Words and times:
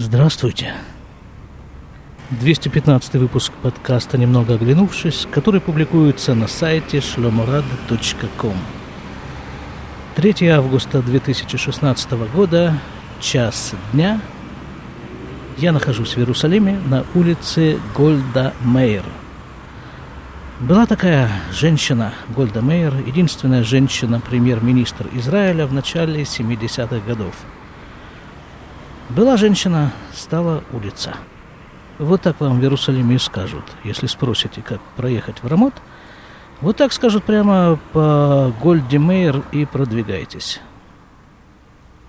Здравствуйте. 0.00 0.74
215 2.30 3.14
выпуск 3.14 3.52
подкаста 3.64 4.16
«Немного 4.16 4.54
оглянувшись», 4.54 5.26
который 5.28 5.60
публикуется 5.60 6.36
на 6.36 6.46
сайте 6.46 6.98
shlomorad.com. 6.98 8.54
3 10.14 10.48
августа 10.50 11.02
2016 11.02 12.12
года, 12.32 12.78
час 13.18 13.74
дня. 13.92 14.20
Я 15.56 15.72
нахожусь 15.72 16.14
в 16.14 16.18
Иерусалиме 16.18 16.78
на 16.86 17.04
улице 17.16 17.80
Гольда 17.96 18.54
Мейер. 18.62 19.04
Была 20.60 20.86
такая 20.86 21.28
женщина, 21.50 22.14
Гольда 22.28 22.62
Мейер, 22.62 22.94
единственная 23.04 23.64
женщина-премьер-министр 23.64 25.08
Израиля 25.14 25.66
в 25.66 25.72
начале 25.72 26.22
70-х 26.22 27.00
годов. 27.04 27.34
Была 29.10 29.36
женщина, 29.36 29.92
стала 30.12 30.62
улица– 30.72 31.14
вот 31.98 32.22
так 32.22 32.40
вам 32.40 32.60
в 32.60 32.62
Иерусалиме 32.62 33.16
и 33.16 33.18
скажут, 33.18 33.64
если 33.82 34.06
спросите, 34.06 34.62
как 34.62 34.80
проехать 34.96 35.42
в 35.42 35.46
Рамот. 35.48 35.74
Вот 36.60 36.76
так 36.76 36.92
скажут 36.92 37.24
прямо 37.24 37.76
по 37.92 38.52
Гольде 38.62 38.98
Мейер 38.98 39.42
и 39.50 39.64
продвигайтесь. 39.64 40.60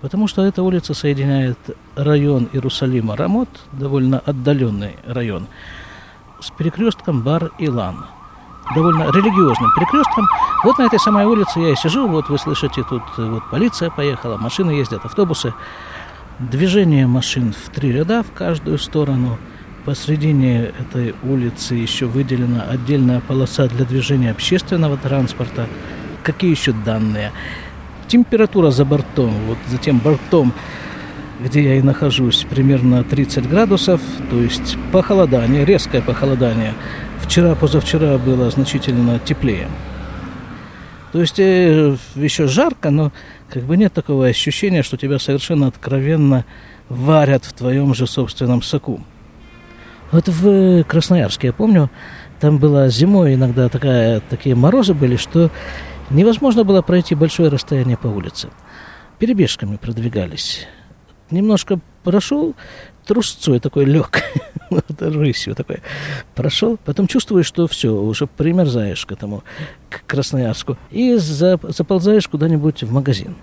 Потому 0.00 0.28
что 0.28 0.44
эта 0.44 0.62
улица 0.62 0.94
соединяет 0.94 1.58
район 1.96 2.48
Иерусалима 2.52 3.16
Рамот, 3.16 3.48
довольно 3.72 4.20
отдаленный 4.20 4.96
район, 5.06 5.48
с 6.40 6.50
перекрестком 6.50 7.22
Бар-Илан. 7.22 8.06
Довольно 8.74 9.10
религиозным 9.10 9.74
перекрестком. 9.74 10.28
Вот 10.62 10.78
на 10.78 10.84
этой 10.84 11.00
самой 11.00 11.24
улице 11.24 11.58
я 11.58 11.72
и 11.72 11.74
сижу, 11.74 12.06
вот 12.06 12.28
вы 12.28 12.38
слышите, 12.38 12.84
тут 12.88 13.02
вот 13.16 13.42
полиция 13.50 13.90
поехала, 13.90 14.36
машины 14.36 14.70
ездят, 14.70 15.04
автобусы. 15.04 15.52
Движение 16.40 17.06
машин 17.06 17.52
в 17.52 17.70
три 17.70 17.92
ряда 17.92 18.22
в 18.22 18.32
каждую 18.32 18.78
сторону– 18.78 19.38
Посредине 19.84 20.72
этой 20.78 21.14
улицы 21.22 21.74
еще 21.74 22.04
выделена 22.04 22.64
отдельная 22.68 23.20
полоса 23.20 23.66
для 23.66 23.86
движения 23.86 24.30
общественного 24.30 24.98
транспорта. 24.98 25.66
Какие 26.22 26.50
еще 26.50 26.72
данные? 26.72 27.32
Температура 28.06 28.70
за 28.70 28.84
бортом, 28.84 29.32
вот 29.46 29.56
за 29.68 29.78
тем 29.78 29.98
бортом, 29.98 30.52
где 31.40 31.62
я 31.62 31.74
и 31.76 31.82
нахожусь, 31.82 32.46
примерно 32.50 33.02
30 33.04 33.48
градусов, 33.48 34.02
то 34.28 34.38
есть 34.38 34.76
похолодание, 34.92 35.64
резкое 35.64 36.02
похолодание. 36.02 36.74
Вчера, 37.22 37.54
позавчера 37.54 38.18
было 38.18 38.50
значительно 38.50 39.18
теплее. 39.18 39.66
То 41.12 41.20
есть 41.20 41.38
э, 41.38 41.96
еще 42.14 42.46
жарко, 42.46 42.90
но 42.90 43.12
как 43.48 43.64
бы 43.64 43.76
нет 43.76 43.92
такого 43.92 44.26
ощущения, 44.26 44.82
что 44.82 44.96
тебя 44.96 45.18
совершенно 45.18 45.66
откровенно 45.66 46.44
варят 46.88 47.44
в 47.44 47.52
твоем 47.52 47.94
же 47.94 48.06
собственном 48.06 48.62
соку. 48.62 49.00
Вот 50.12 50.28
в 50.28 50.84
Красноярске, 50.84 51.48
я 51.48 51.52
помню, 51.52 51.90
там 52.40 52.58
была 52.58 52.88
зимой 52.88 53.34
иногда 53.34 53.68
такая, 53.68 54.20
такие 54.20 54.54
морозы 54.54 54.94
были, 54.94 55.16
что 55.16 55.50
невозможно 56.10 56.64
было 56.64 56.82
пройти 56.82 57.14
большое 57.14 57.48
расстояние 57.48 57.96
по 57.96 58.08
улице. 58.08 58.48
Перебежками 59.18 59.76
продвигались. 59.76 60.66
Немножко 61.30 61.78
прошел, 62.02 62.54
трусцой 63.06 63.60
такой 63.60 63.84
лег, 63.84 64.22
рысью 65.00 65.54
такой 65.54 65.78
прошел, 66.34 66.78
потом 66.84 67.06
чувствуешь, 67.06 67.46
что 67.46 67.66
все, 67.66 67.90
уже 67.90 68.26
примерзаешь 68.26 69.04
к 69.06 69.12
этому, 69.12 69.42
к 69.88 70.04
Красноярску, 70.06 70.76
и 70.90 71.16
заползаешь 71.16 72.28
куда-нибудь 72.28 72.82
в 72.82 72.92
магазин 72.92 73.36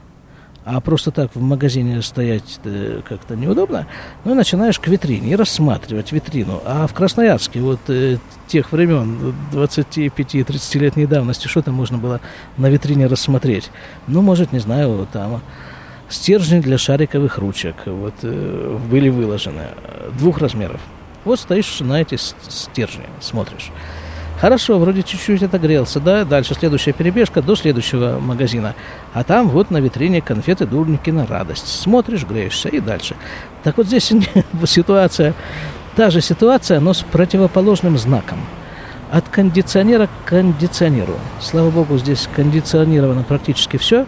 а 0.69 0.81
просто 0.81 1.11
так 1.11 1.33
в 1.33 1.41
магазине 1.41 2.01
стоять 2.01 2.59
э, 2.65 2.99
как-то 3.07 3.37
неудобно, 3.37 3.87
ну, 4.25 4.35
начинаешь 4.35 4.77
к 4.79 4.87
витрине 4.89 5.31
и 5.31 5.35
рассматривать 5.37 6.11
витрину. 6.11 6.61
А 6.65 6.87
в 6.87 6.93
Красноярске 6.93 7.61
вот 7.61 7.79
э, 7.87 8.17
тех 8.47 8.73
времен, 8.73 9.33
25-30-летней 9.53 11.05
давности, 11.05 11.47
что 11.47 11.61
там 11.61 11.75
можно 11.75 11.97
было 11.97 12.19
на 12.57 12.69
витрине 12.69 13.07
рассмотреть? 13.07 13.71
Ну, 14.07 14.21
может, 14.21 14.51
не 14.51 14.59
знаю, 14.59 15.07
там 15.13 15.41
стержни 16.09 16.59
для 16.59 16.77
шариковых 16.77 17.37
ручек 17.37 17.75
вот, 17.85 18.13
э, 18.23 18.77
были 18.89 19.09
выложены 19.09 19.67
двух 20.17 20.39
размеров. 20.39 20.79
Вот 21.25 21.39
стоишь 21.39 21.79
на 21.81 22.01
эти 22.01 22.15
стержни, 22.15 23.05
смотришь. 23.19 23.71
Хорошо, 24.39 24.77
вроде 24.77 25.01
чуть-чуть 25.01 25.41
отогрелся, 25.41 25.99
да, 25.99 26.23
дальше 26.23 26.53
следующая 26.53 26.93
перебежка 26.93 27.41
до 27.41 27.55
следующего 27.55 28.19
магазина. 28.19 28.75
А 29.13 29.23
там 29.23 29.49
вот 29.49 29.71
на 29.71 29.77
витрине 29.77 30.21
конфеты 30.21 30.67
Дурники 30.67 31.09
на 31.09 31.25
радость. 31.25 31.67
Смотришь, 31.67 32.23
греешься 32.23 32.69
и 32.69 32.79
дальше. 32.79 33.15
Так 33.63 33.77
вот 33.77 33.87
здесь 33.87 34.13
ситуация, 34.65 35.33
та 35.95 36.11
же 36.11 36.21
ситуация, 36.21 36.79
но 36.79 36.93
с 36.93 37.01
противоположным 37.01 37.97
знаком. 37.97 38.37
От 39.11 39.27
кондиционера 39.27 40.05
к 40.07 40.29
кондиционеру. 40.29 41.15
Слава 41.41 41.71
богу, 41.71 41.97
здесь 41.97 42.29
кондиционировано 42.35 43.23
практически 43.23 43.77
все, 43.77 44.05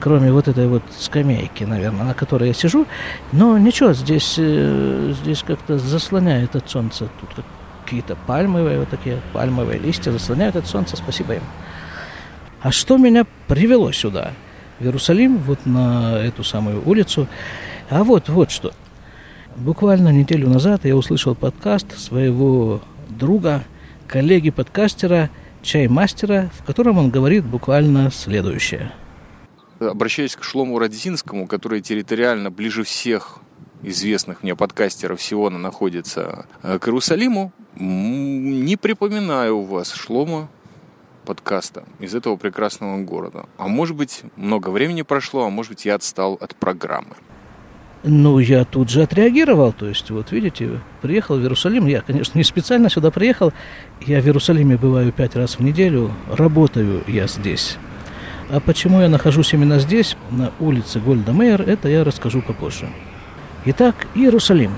кроме 0.00 0.32
вот 0.32 0.48
этой 0.48 0.68
вот 0.68 0.82
скамейки, 0.98 1.64
наверное, 1.64 2.04
на 2.04 2.14
которой 2.14 2.48
я 2.48 2.54
сижу. 2.54 2.86
Но 3.32 3.58
ничего, 3.58 3.92
здесь, 3.92 4.36
э, 4.38 5.14
здесь 5.22 5.42
как-то 5.42 5.78
заслоняет 5.78 6.56
от 6.56 6.68
солнца. 6.68 7.08
Тут 7.20 7.34
как 7.34 7.44
какие-то 7.84 8.16
пальмовые, 8.26 8.80
вот 8.80 8.88
такие 8.88 9.20
пальмовые 9.32 9.78
листья 9.78 10.10
заслоняют 10.10 10.56
от 10.56 10.66
солнца, 10.66 10.96
спасибо 10.96 11.34
им. 11.34 11.42
А 12.60 12.72
что 12.72 12.96
меня 12.96 13.24
привело 13.46 13.92
сюда, 13.92 14.32
в 14.80 14.84
Иерусалим, 14.84 15.38
вот 15.38 15.64
на 15.66 16.18
эту 16.18 16.42
самую 16.42 16.82
улицу? 16.86 17.28
А 17.88 18.02
вот, 18.02 18.28
вот 18.28 18.50
что. 18.50 18.72
Буквально 19.54 20.08
неделю 20.08 20.48
назад 20.48 20.84
я 20.84 20.96
услышал 20.96 21.36
подкаст 21.36 21.96
своего 21.96 22.82
друга, 23.08 23.62
коллеги-подкастера, 24.08 25.30
чаймастера, 25.62 26.50
в 26.58 26.64
котором 26.64 26.98
он 26.98 27.10
говорит 27.10 27.44
буквально 27.44 28.10
следующее. 28.10 28.90
Обращаясь 29.80 30.36
к 30.36 30.42
Шлому 30.42 30.78
Радзинскому, 30.78 31.46
который 31.46 31.80
территориально 31.80 32.50
ближе 32.50 32.82
всех 32.82 33.40
известных 33.82 34.42
мне 34.42 34.56
подкастеров 34.56 35.22
Сиона 35.22 35.58
находится 35.58 36.46
э, 36.62 36.78
к 36.78 36.88
Иерусалиму, 36.88 37.52
не 37.78 38.76
припоминаю 38.76 39.58
у 39.58 39.64
вас 39.64 39.92
Шлома 39.92 40.48
подкаста 41.26 41.84
из 41.98 42.14
этого 42.14 42.36
прекрасного 42.36 43.02
города. 43.02 43.46
А 43.58 43.68
может 43.68 43.96
быть, 43.96 44.22
много 44.36 44.70
времени 44.70 45.02
прошло, 45.02 45.44
а 45.44 45.50
может 45.50 45.72
быть, 45.72 45.84
я 45.84 45.96
отстал 45.96 46.38
от 46.40 46.54
программы. 46.56 47.16
Ну, 48.02 48.38
я 48.38 48.64
тут 48.64 48.88
же 48.88 49.02
отреагировал. 49.02 49.72
То 49.72 49.86
есть, 49.86 50.10
вот 50.10 50.30
видите, 50.30 50.80
приехал 51.02 51.36
в 51.36 51.40
Иерусалим. 51.40 51.86
Я, 51.86 52.02
конечно, 52.02 52.38
не 52.38 52.44
специально 52.44 52.88
сюда 52.88 53.10
приехал. 53.10 53.52
Я 54.00 54.20
в 54.20 54.26
Иерусалиме 54.26 54.76
бываю 54.76 55.12
пять 55.12 55.34
раз 55.34 55.58
в 55.58 55.60
неделю. 55.60 56.12
Работаю 56.30 57.02
я 57.08 57.26
здесь. 57.26 57.78
А 58.48 58.60
почему 58.60 59.00
я 59.00 59.08
нахожусь 59.08 59.52
именно 59.54 59.78
здесь, 59.80 60.16
на 60.30 60.52
улице 60.60 61.00
Гольда 61.00 61.32
Мейер, 61.32 61.62
это 61.62 61.88
я 61.88 62.04
расскажу 62.04 62.42
попозже. 62.42 62.88
Итак, 63.64 64.06
Иерусалим. 64.14 64.72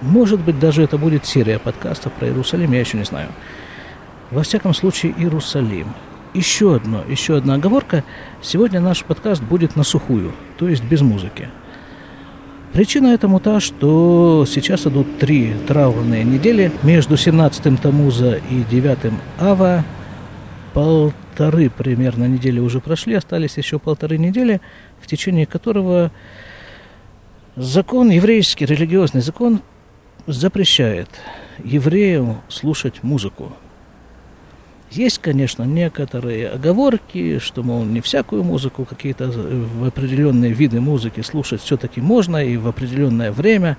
Может 0.00 0.40
быть, 0.40 0.58
даже 0.60 0.82
это 0.82 0.98
будет 0.98 1.26
серия 1.26 1.58
подкастов 1.58 2.12
про 2.12 2.28
Иерусалим, 2.28 2.72
я 2.72 2.80
еще 2.80 2.96
не 2.96 3.04
знаю. 3.04 3.28
Во 4.30 4.44
всяком 4.44 4.72
случае, 4.72 5.14
Иерусалим. 5.18 5.88
Еще 6.32 6.76
одно, 6.76 7.02
еще 7.08 7.36
одна 7.36 7.54
оговорка. 7.54 8.04
Сегодня 8.40 8.80
наш 8.80 9.02
подкаст 9.02 9.42
будет 9.42 9.74
на 9.74 9.82
сухую, 9.82 10.32
то 10.58 10.68
есть 10.68 10.84
без 10.84 11.00
музыки. 11.00 11.48
Причина 12.72 13.08
этому 13.08 13.40
та, 13.40 13.58
что 13.58 14.46
сейчас 14.48 14.86
идут 14.86 15.18
три 15.18 15.56
траурные 15.66 16.22
недели. 16.22 16.70
Между 16.84 17.16
17-м 17.16 17.78
Тамуза 17.78 18.34
и 18.48 18.62
9-м 18.62 19.18
Ава 19.40 19.84
полторы 20.72 21.70
примерно 21.70 22.24
недели 22.24 22.60
уже 22.60 22.80
прошли, 22.80 23.14
остались 23.14 23.56
еще 23.56 23.78
полторы 23.78 24.18
недели, 24.18 24.60
в 25.00 25.06
течение 25.06 25.46
которого 25.46 26.10
Закон, 27.56 28.10
еврейский 28.10 28.64
религиозный 28.64 29.22
закон 29.22 29.60
запрещает 30.26 31.08
евреям 31.64 32.40
слушать 32.48 33.02
музыку. 33.02 33.52
Есть, 34.90 35.18
конечно, 35.18 35.64
некоторые 35.64 36.48
оговорки, 36.48 37.38
что, 37.38 37.64
мол, 37.64 37.84
не 37.84 38.00
всякую 38.00 38.44
музыку, 38.44 38.84
какие-то 38.84 39.28
в 39.28 39.84
определенные 39.84 40.52
виды 40.52 40.80
музыки 40.80 41.22
слушать 41.22 41.60
все-таки 41.60 42.00
можно 42.00 42.36
и 42.36 42.56
в 42.56 42.68
определенное 42.68 43.32
время, 43.32 43.76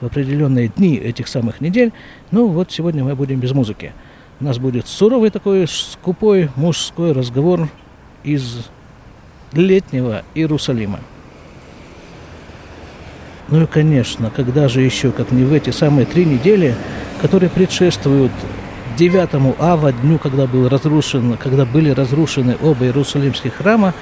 в 0.00 0.06
определенные 0.06 0.68
дни 0.68 0.96
этих 0.96 1.26
самых 1.26 1.60
недель. 1.60 1.92
Ну, 2.30 2.46
вот 2.46 2.70
сегодня 2.70 3.02
мы 3.02 3.16
будем 3.16 3.40
без 3.40 3.52
музыки. 3.52 3.92
У 4.40 4.44
нас 4.44 4.58
будет 4.58 4.86
суровый 4.86 5.30
такой 5.30 5.66
скупой 5.66 6.48
мужской 6.54 7.12
разговор 7.12 7.68
из 8.22 8.68
летнего 9.52 10.22
Иерусалима. 10.34 11.00
Ну 13.48 13.62
и, 13.62 13.66
конечно, 13.66 14.30
когда 14.30 14.68
же 14.68 14.82
еще, 14.82 15.10
как 15.10 15.32
не 15.32 15.42
в 15.42 15.52
эти 15.52 15.70
самые 15.70 16.06
три 16.06 16.24
недели, 16.24 16.76
которые 17.20 17.50
предшествуют 17.50 18.30
9 18.96 19.56
ава, 19.58 19.92
дню, 19.92 20.18
когда, 20.18 20.46
был 20.46 20.68
разрушен, 20.68 21.36
когда 21.36 21.64
были 21.64 21.90
разрушены 21.90 22.56
оба 22.62 22.84
иерусалимских 22.84 23.54
храма, 23.54 23.94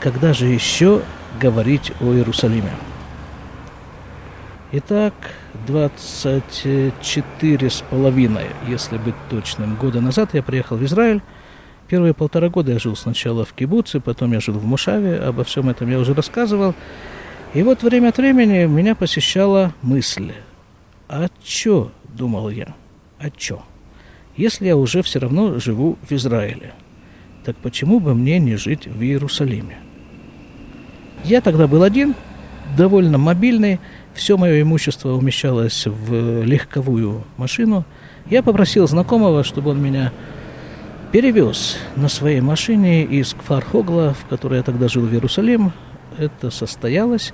когда 0.00 0.34
же 0.34 0.46
еще 0.46 1.02
говорить 1.40 1.92
о 2.00 2.12
Иерусалиме? 2.12 2.72
Итак, 4.72 5.14
24 5.68 7.70
с 7.70 7.84
половиной, 7.90 8.46
если 8.66 8.96
быть 8.96 9.14
точным, 9.28 9.76
года 9.76 10.00
назад 10.00 10.30
я 10.32 10.42
приехал 10.42 10.78
в 10.78 10.84
Израиль. 10.84 11.20
Первые 11.88 12.14
полтора 12.14 12.48
года 12.48 12.72
я 12.72 12.78
жил 12.78 12.96
сначала 12.96 13.44
в 13.44 13.52
Кибуце, 13.52 14.00
потом 14.00 14.32
я 14.32 14.40
жил 14.40 14.54
в 14.54 14.64
Мушаве. 14.64 15.16
Обо 15.16 15.44
всем 15.44 15.68
этом 15.68 15.90
я 15.90 15.98
уже 15.98 16.14
рассказывал. 16.14 16.74
И 17.52 17.62
вот 17.62 17.82
время 17.82 18.08
от 18.08 18.16
времени 18.16 18.64
меня 18.64 18.94
посещала 18.94 19.74
мысль. 19.82 20.32
А 21.06 21.28
чё, 21.42 21.90
думал 22.04 22.48
я, 22.48 22.74
а 23.18 23.30
чё? 23.30 23.62
Если 24.38 24.66
я 24.66 24.76
уже 24.76 25.02
все 25.02 25.18
равно 25.18 25.58
живу 25.58 25.98
в 26.08 26.12
Израиле, 26.12 26.72
так 27.44 27.56
почему 27.56 28.00
бы 28.00 28.14
мне 28.14 28.38
не 28.38 28.56
жить 28.56 28.86
в 28.86 29.02
Иерусалиме? 29.02 29.78
Я 31.24 31.42
тогда 31.42 31.66
был 31.66 31.82
один, 31.82 32.14
довольно 32.76 33.18
мобильный, 33.18 33.80
все 34.18 34.36
мое 34.36 34.62
имущество 34.62 35.12
умещалось 35.12 35.86
в 35.86 36.42
легковую 36.42 37.22
машину. 37.36 37.84
Я 38.28 38.42
попросил 38.42 38.88
знакомого, 38.88 39.44
чтобы 39.44 39.70
он 39.70 39.80
меня 39.80 40.12
перевез 41.12 41.78
на 41.94 42.08
своей 42.08 42.40
машине 42.40 43.04
из 43.04 43.32
Кфар-Хогла, 43.32 44.14
в 44.14 44.26
которой 44.28 44.56
я 44.56 44.62
тогда 44.64 44.88
жил 44.88 45.06
в 45.06 45.12
Иерусалим. 45.12 45.72
Это 46.18 46.50
состоялось. 46.50 47.32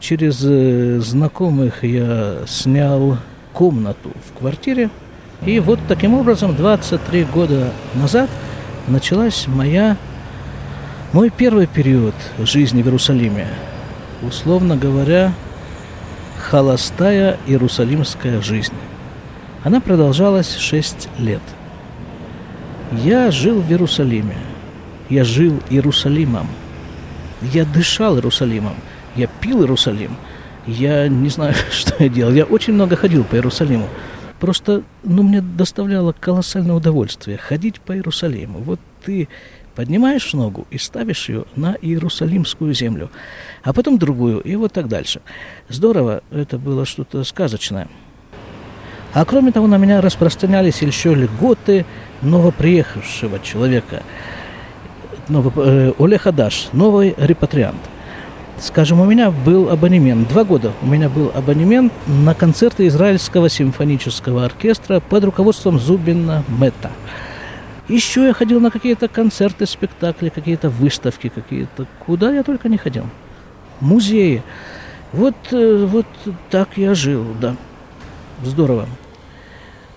Через 0.00 0.44
э, 0.44 0.98
знакомых 0.98 1.84
я 1.84 2.38
снял 2.48 3.16
комнату 3.52 4.10
в 4.28 4.36
квартире. 4.36 4.90
И 5.46 5.60
вот 5.60 5.78
таким 5.86 6.14
образом 6.14 6.56
23 6.56 7.24
года 7.24 7.72
назад 7.94 8.28
началась 8.88 9.46
моя, 9.46 9.96
мой 11.12 11.30
первый 11.30 11.68
период 11.68 12.14
жизни 12.40 12.82
в 12.82 12.86
Иерусалиме. 12.86 13.46
Условно 14.22 14.76
говоря, 14.76 15.32
холостая 16.40 17.38
иерусалимская 17.46 18.40
жизнь. 18.40 18.74
Она 19.62 19.80
продолжалась 19.80 20.56
шесть 20.56 21.08
лет. 21.18 21.42
Я 22.92 23.30
жил 23.30 23.60
в 23.60 23.70
Иерусалиме. 23.70 24.36
Я 25.08 25.24
жил 25.24 25.60
Иерусалимом. 25.70 26.48
Я 27.42 27.64
дышал 27.64 28.16
Иерусалимом. 28.16 28.74
Я 29.14 29.26
пил 29.26 29.60
Иерусалим. 29.60 30.16
Я 30.66 31.08
не 31.08 31.28
знаю, 31.28 31.54
что 31.70 32.02
я 32.02 32.08
делал. 32.08 32.32
Я 32.32 32.44
очень 32.44 32.72
много 32.72 32.96
ходил 32.96 33.24
по 33.24 33.34
Иерусалиму. 33.34 33.88
Просто, 34.40 34.82
ну, 35.04 35.22
мне 35.22 35.42
доставляло 35.42 36.14
колоссальное 36.18 36.74
удовольствие 36.74 37.36
ходить 37.36 37.80
по 37.80 37.94
Иерусалиму. 37.94 38.58
Вот 38.60 38.80
ты 39.04 39.28
Поднимаешь 39.74 40.32
ногу 40.32 40.66
и 40.70 40.78
ставишь 40.78 41.28
ее 41.28 41.44
на 41.56 41.76
Иерусалимскую 41.80 42.74
землю, 42.74 43.10
а 43.62 43.72
потом 43.72 43.98
другую, 43.98 44.40
и 44.40 44.56
вот 44.56 44.72
так 44.72 44.88
дальше. 44.88 45.20
Здорово, 45.68 46.22
это 46.30 46.58
было 46.58 46.84
что-то 46.84 47.22
сказочное. 47.24 47.88
А 49.12 49.24
кроме 49.24 49.52
того, 49.52 49.66
на 49.66 49.76
меня 49.76 50.00
распространялись 50.00 50.82
еще 50.82 51.14
льготы 51.14 51.84
новоприехавшего 52.22 53.40
человека, 53.40 54.02
новый, 55.28 55.52
э, 55.56 55.92
Олег 55.98 56.22
Хадаш, 56.22 56.68
новый 56.72 57.14
репатриант. 57.16 57.80
Скажем, 58.58 59.00
у 59.00 59.06
меня 59.06 59.30
был 59.30 59.70
абонемент, 59.70 60.28
два 60.28 60.44
года 60.44 60.72
у 60.82 60.86
меня 60.86 61.08
был 61.08 61.32
абонемент 61.34 61.92
на 62.06 62.34
концерты 62.34 62.86
Израильского 62.88 63.48
симфонического 63.48 64.44
оркестра 64.44 65.00
под 65.00 65.24
руководством 65.24 65.78
Зубина 65.78 66.44
Мета. 66.48 66.90
Еще 67.90 68.26
я 68.26 68.32
ходил 68.32 68.60
на 68.60 68.70
какие-то 68.70 69.08
концерты, 69.08 69.66
спектакли, 69.66 70.28
какие-то 70.28 70.70
выставки 70.70 71.28
какие-то. 71.28 71.86
Куда 72.06 72.32
я 72.32 72.44
только 72.44 72.68
не 72.68 72.78
ходил. 72.78 73.06
Музеи. 73.80 74.44
Вот, 75.12 75.34
э, 75.50 75.86
вот 75.86 76.06
так 76.50 76.76
я 76.76 76.94
жил, 76.94 77.26
да. 77.40 77.56
Здорово. 78.44 78.86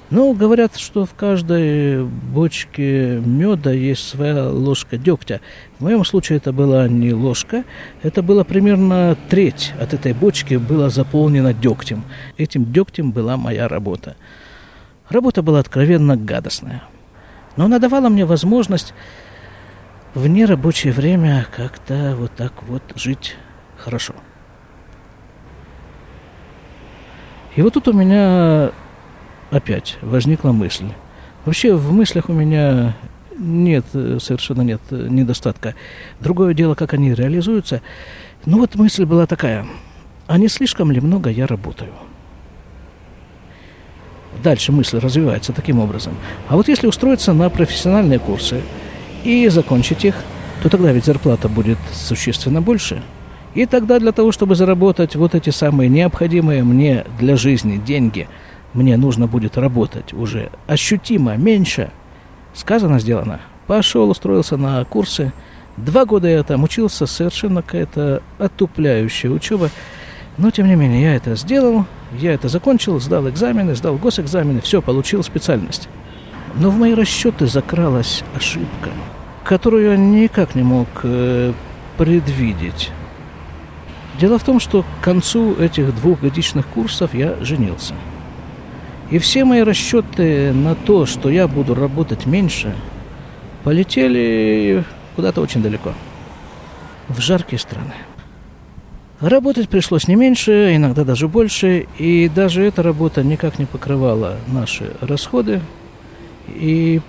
Ну, 0.09 0.33
говорят, 0.33 0.75
что 0.75 1.05
в 1.05 1.13
каждой 1.13 2.03
бочке 2.03 3.21
меда 3.23 3.71
есть 3.71 4.07
своя 4.07 4.49
ложка 4.49 4.97
дегтя. 4.97 5.39
В 5.77 5.83
моем 5.83 6.03
случае 6.03 6.37
это 6.37 6.51
была 6.51 6.87
не 6.87 7.13
ложка, 7.13 7.63
это 8.01 8.23
было 8.23 8.43
примерно 8.43 9.15
треть 9.29 9.71
от 9.79 9.93
этой 9.93 10.13
бочки 10.13 10.55
была 10.55 10.89
заполнена 10.89 11.53
дегтем. 11.53 12.03
Этим 12.37 12.71
дегтем 12.71 13.11
была 13.11 13.37
моя 13.37 13.67
работа. 13.67 14.15
Работа 15.09 15.43
была 15.43 15.59
откровенно 15.59 16.17
гадостная. 16.17 16.81
Но 17.55 17.65
она 17.65 17.79
давала 17.79 18.09
мне 18.09 18.25
возможность 18.25 18.93
в 20.13 20.27
нерабочее 20.27 20.93
время 20.93 21.47
как-то 21.55 22.15
вот 22.17 22.31
так 22.35 22.63
вот 22.63 22.83
жить 22.95 23.35
хорошо. 23.77 24.13
И 27.55 27.61
вот 27.61 27.73
тут 27.73 27.87
у 27.87 27.93
меня 27.93 28.71
опять 29.51 29.97
возникла 30.01 30.51
мысль. 30.51 30.89
Вообще 31.45 31.75
в 31.75 31.91
мыслях 31.91 32.29
у 32.29 32.33
меня 32.33 32.95
нет, 33.37 33.85
совершенно 33.91 34.61
нет 34.61 34.81
недостатка. 34.89 35.75
Другое 36.19 36.53
дело, 36.53 36.75
как 36.75 36.93
они 36.93 37.13
реализуются. 37.13 37.81
Ну 38.45 38.59
вот 38.59 38.75
мысль 38.75 39.05
была 39.05 39.27
такая. 39.27 39.65
А 40.27 40.37
не 40.37 40.47
слишком 40.47 40.91
ли 40.91 41.01
много 41.01 41.29
я 41.29 41.45
работаю? 41.45 41.91
Дальше 44.41 44.71
мысль 44.71 44.99
развивается 44.99 45.53
таким 45.53 45.79
образом. 45.79 46.13
А 46.47 46.55
вот 46.55 46.67
если 46.67 46.87
устроиться 46.87 47.33
на 47.33 47.49
профессиональные 47.49 48.19
курсы 48.19 48.61
и 49.23 49.47
закончить 49.49 50.05
их, 50.05 50.15
то 50.61 50.69
тогда 50.69 50.91
ведь 50.91 51.05
зарплата 51.05 51.49
будет 51.49 51.77
существенно 51.91 52.61
больше. 52.61 53.03
И 53.53 53.65
тогда 53.65 53.99
для 53.99 54.11
того, 54.11 54.31
чтобы 54.31 54.55
заработать 54.55 55.15
вот 55.15 55.35
эти 55.35 55.49
самые 55.51 55.89
необходимые 55.89 56.63
мне 56.63 57.05
для 57.19 57.35
жизни 57.35 57.77
деньги, 57.77 58.27
мне 58.73 58.97
нужно 58.97 59.27
будет 59.27 59.57
работать 59.57 60.13
уже 60.13 60.49
ощутимо 60.65 61.35
меньше. 61.37 61.91
Сказано, 62.53 62.99
сделано. 62.99 63.41
Пошел, 63.67 64.09
устроился 64.09 64.57
на 64.57 64.83
курсы. 64.85 65.31
Два 65.77 66.05
года 66.05 66.27
я 66.27 66.43
там 66.43 66.63
учился, 66.63 67.05
совершенно 67.05 67.61
какая-то 67.61 68.21
отупляющая 68.39 69.29
учеба. 69.29 69.69
Но, 70.37 70.49
тем 70.49 70.67
не 70.67 70.75
менее, 70.75 71.01
я 71.01 71.15
это 71.15 71.35
сделал, 71.35 71.85
я 72.19 72.33
это 72.33 72.47
закончил, 72.49 72.99
сдал 72.99 73.27
экзамены, 73.29 73.75
сдал 73.75 73.95
госэкзамены, 73.95 74.61
все, 74.61 74.81
получил 74.81 75.23
специальность. 75.23 75.89
Но 76.55 76.69
в 76.69 76.77
мои 76.77 76.93
расчеты 76.93 77.47
закралась 77.47 78.23
ошибка, 78.35 78.89
которую 79.43 79.91
я 79.91 79.97
никак 79.97 80.55
не 80.55 80.63
мог 80.63 80.87
э, 81.03 81.53
предвидеть. 81.97 82.91
Дело 84.19 84.37
в 84.37 84.43
том, 84.43 84.59
что 84.59 84.83
к 84.83 85.03
концу 85.03 85.55
этих 85.55 85.95
двухгодичных 85.95 86.67
курсов 86.67 87.13
я 87.13 87.35
женился. 87.41 87.95
И 89.09 89.17
все 89.17 89.43
мои 89.45 89.61
расчеты 89.61 90.53
на 90.53 90.75
то, 90.75 91.05
что 91.05 91.29
я 91.29 91.47
буду 91.47 91.73
работать 91.75 92.25
меньше, 92.25 92.75
полетели 93.63 94.83
куда-то 95.15 95.41
очень 95.41 95.61
далеко. 95.61 95.93
В 97.09 97.19
жаркие 97.19 97.59
страны. 97.59 97.93
Работать 99.23 99.69
пришлось 99.69 100.09
не 100.09 100.15
меньше, 100.15 100.75
иногда 100.75 101.05
даже 101.05 101.29
больше, 101.29 101.87
и 101.97 102.27
даже 102.27 102.61
эта 102.61 102.83
работа 102.83 103.23
никак 103.23 103.57
не 103.57 103.63
покрывала 103.63 104.35
наши 104.47 104.91
расходы. 104.99 105.61
И 106.49 106.99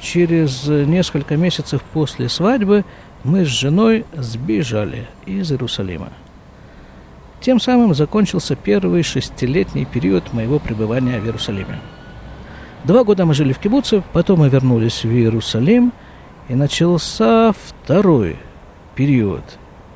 через 0.00 0.68
несколько 0.68 1.36
месяцев 1.36 1.82
после 1.92 2.28
свадьбы 2.28 2.84
мы 3.24 3.44
с 3.44 3.48
женой 3.48 4.06
сбежали 4.16 5.08
из 5.26 5.50
Иерусалима. 5.50 6.12
Тем 7.40 7.58
самым 7.58 7.92
закончился 7.92 8.54
первый 8.54 9.02
шестилетний 9.02 9.84
период 9.84 10.32
моего 10.32 10.60
пребывания 10.60 11.18
в 11.18 11.24
Иерусалиме. 11.24 11.80
Два 12.84 13.02
года 13.02 13.26
мы 13.26 13.34
жили 13.34 13.52
в 13.52 13.58
Кибуце, 13.58 14.04
потом 14.12 14.38
мы 14.38 14.48
вернулись 14.48 15.02
в 15.02 15.10
Иерусалим, 15.10 15.92
и 16.48 16.54
начался 16.54 17.52
второй 17.52 18.36
период, 18.94 19.42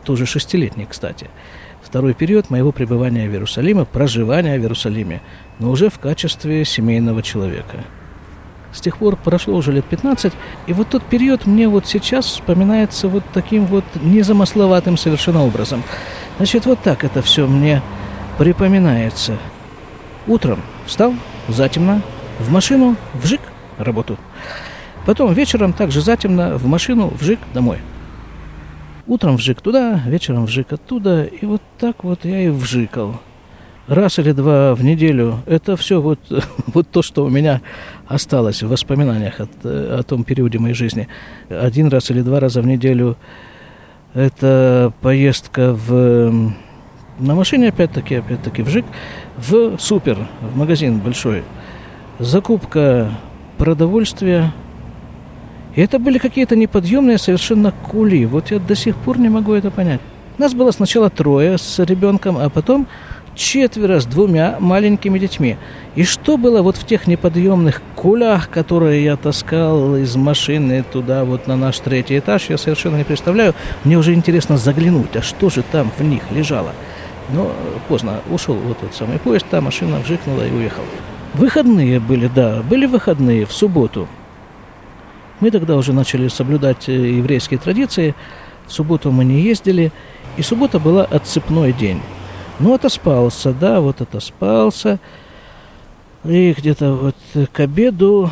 тоже 0.02 0.26
шестилетний, 0.26 0.85
кстати– 0.90 1.30
второй 1.88 2.12
период 2.12 2.50
моего 2.50 2.71
пребывания 2.71 3.26
в 3.26 3.33
Иерусалиме, 3.33 3.87
проживания 3.87 4.59
в 4.59 4.61
Иерусалиме, 4.61 5.23
но 5.59 5.71
уже 5.71 5.88
в 5.88 5.99
качестве 5.99 6.66
семейного 6.66 7.23
человека. 7.23 7.78
С 8.75 8.83
тех 8.83 8.99
пор 8.99 9.16
прошло 9.16 9.54
уже 9.57 9.73
лет 9.73 9.87
15, 9.87 10.35
и 10.66 10.73
вот 10.75 10.90
тот 10.90 11.02
период 11.02 11.47
мне 11.47 11.66
вот 11.66 11.87
сейчас 11.87 12.26
вспоминается 12.26 13.09
вот 13.09 13.25
таким 13.33 13.64
вот 13.64 13.85
незамысловатым 14.02 14.99
совершенно 14.99 15.42
образом. 15.42 15.83
Значит, 16.37 16.66
вот 16.66 16.78
так 16.83 17.04
это 17.04 17.23
все 17.23 17.47
мне 17.47 17.80
припоминается. 18.37 19.38
Утром 20.26 20.61
встал, 20.85 21.14
затемно, 21.49 22.02
в 22.38 22.52
машину, 22.52 22.97
вжик, 23.14 23.40
работу. 23.78 24.18
Потом 25.07 25.33
вечером 25.33 25.73
также 25.73 26.02
затемно, 26.02 26.59
в 26.59 26.66
машину, 26.66 27.14
вжик, 27.18 27.40
домой. 27.54 27.78
Утром 29.08 29.36
вжик 29.36 29.62
туда, 29.62 30.02
вечером 30.06 30.44
вжик 30.44 30.70
оттуда, 30.72 31.24
и 31.24 31.46
вот 31.46 31.62
так 31.78 32.04
вот 32.04 32.26
я 32.26 32.42
и 32.42 32.48
вжикал. 32.50 33.18
Раз 33.86 34.18
или 34.18 34.32
два 34.32 34.74
в 34.74 34.84
неделю. 34.84 35.38
Это 35.46 35.78
все 35.78 36.02
вот, 36.02 36.20
вот 36.66 36.90
то, 36.90 37.00
что 37.00 37.24
у 37.24 37.30
меня 37.30 37.62
осталось 38.06 38.62
в 38.62 38.68
воспоминаниях 38.68 39.40
от, 39.40 39.50
о 39.64 40.02
том 40.06 40.24
периоде 40.24 40.58
моей 40.58 40.74
жизни. 40.74 41.08
Один 41.48 41.88
раз 41.88 42.10
или 42.10 42.20
два 42.20 42.38
раза 42.38 42.60
в 42.60 42.66
неделю 42.66 43.16
это 44.12 44.92
поездка 45.00 45.72
в 45.72 46.52
На 47.18 47.34
машине 47.34 47.68
опять-таки, 47.68 48.16
опять-таки 48.16 48.62
в 48.62 48.68
ЖИК, 48.68 48.84
в 49.38 49.78
Супер, 49.78 50.18
в 50.42 50.56
магазин 50.56 50.98
большой. 50.98 51.44
Закупка 52.18 53.10
продовольствия. 53.56 54.52
И 55.78 55.80
это 55.80 56.00
были 56.00 56.18
какие-то 56.18 56.56
неподъемные 56.56 57.18
совершенно 57.18 57.70
кули. 57.70 58.25
Вот 58.25 58.50
я 58.50 58.58
до 58.58 58.75
сих 58.75 58.97
пор 58.97 59.20
не 59.20 59.28
могу 59.28 59.52
это 59.52 59.70
понять. 59.70 60.00
Нас 60.37 60.52
было 60.52 60.73
сначала 60.73 61.08
трое 61.08 61.56
с 61.56 61.78
ребенком, 61.78 62.37
а 62.37 62.50
потом 62.50 62.88
четверо 63.37 64.00
с 64.00 64.04
двумя 64.04 64.56
маленькими 64.58 65.20
детьми. 65.20 65.56
И 65.94 66.02
что 66.02 66.37
было 66.37 66.62
вот 66.62 66.76
в 66.76 66.85
тех 66.85 67.06
неподъемных 67.06 67.80
кулях, 67.94 68.50
которые 68.50 69.04
я 69.04 69.16
таскал 69.16 69.94
из 69.94 70.16
машины 70.16 70.82
туда 70.82 71.25
вот 71.25 71.47
на 71.47 71.54
наш 71.54 71.78
третий 71.78 72.18
этаж, 72.18 72.47
я 72.49 72.58
совершенно 72.58 72.97
не 72.97 73.04
представляю. 73.04 73.54
Мне 73.85 73.99
уже 73.99 74.14
интересно 74.14 74.58
заглянуть, 74.58 75.14
а 75.14 75.23
что 75.23 75.49
же 75.49 75.62
там 75.62 75.92
в 75.97 76.02
них 76.02 76.25
лежало. 76.32 76.73
Но 77.32 77.52
поздно 77.87 78.14
ушел 78.32 78.56
вот 78.56 78.80
тот 78.80 78.97
самый 78.97 79.20
поезд, 79.20 79.47
та 79.49 79.61
машина 79.61 80.00
вжикнула 80.00 80.44
и 80.44 80.50
уехала. 80.50 80.87
Выходные 81.35 82.00
были, 82.00 82.28
да, 82.35 82.64
были 82.68 82.87
выходные 82.87 83.47
в 83.47 83.52
субботу. 83.52 84.08
Мы 85.40 85.50
тогда 85.50 85.76
уже 85.76 85.92
начали 85.92 86.28
соблюдать 86.28 86.88
э, 86.88 86.92
еврейские 86.92 87.59
традиции. 87.59 88.14
В 88.66 88.73
субботу 88.73 89.11
мы 89.12 89.25
не 89.25 89.40
ездили, 89.40 89.92
и 90.37 90.42
суббота 90.42 90.78
была 90.78 91.04
отцепной 91.04 91.73
день. 91.73 92.00
Ну, 92.59 92.75
отоспался, 92.75 93.52
да, 93.52 93.80
вот 93.80 94.00
отоспался. 94.00 94.99
И 96.25 96.52
где-то 96.57 96.92
вот 96.95 97.49
к 97.52 97.61
обеду, 97.61 98.30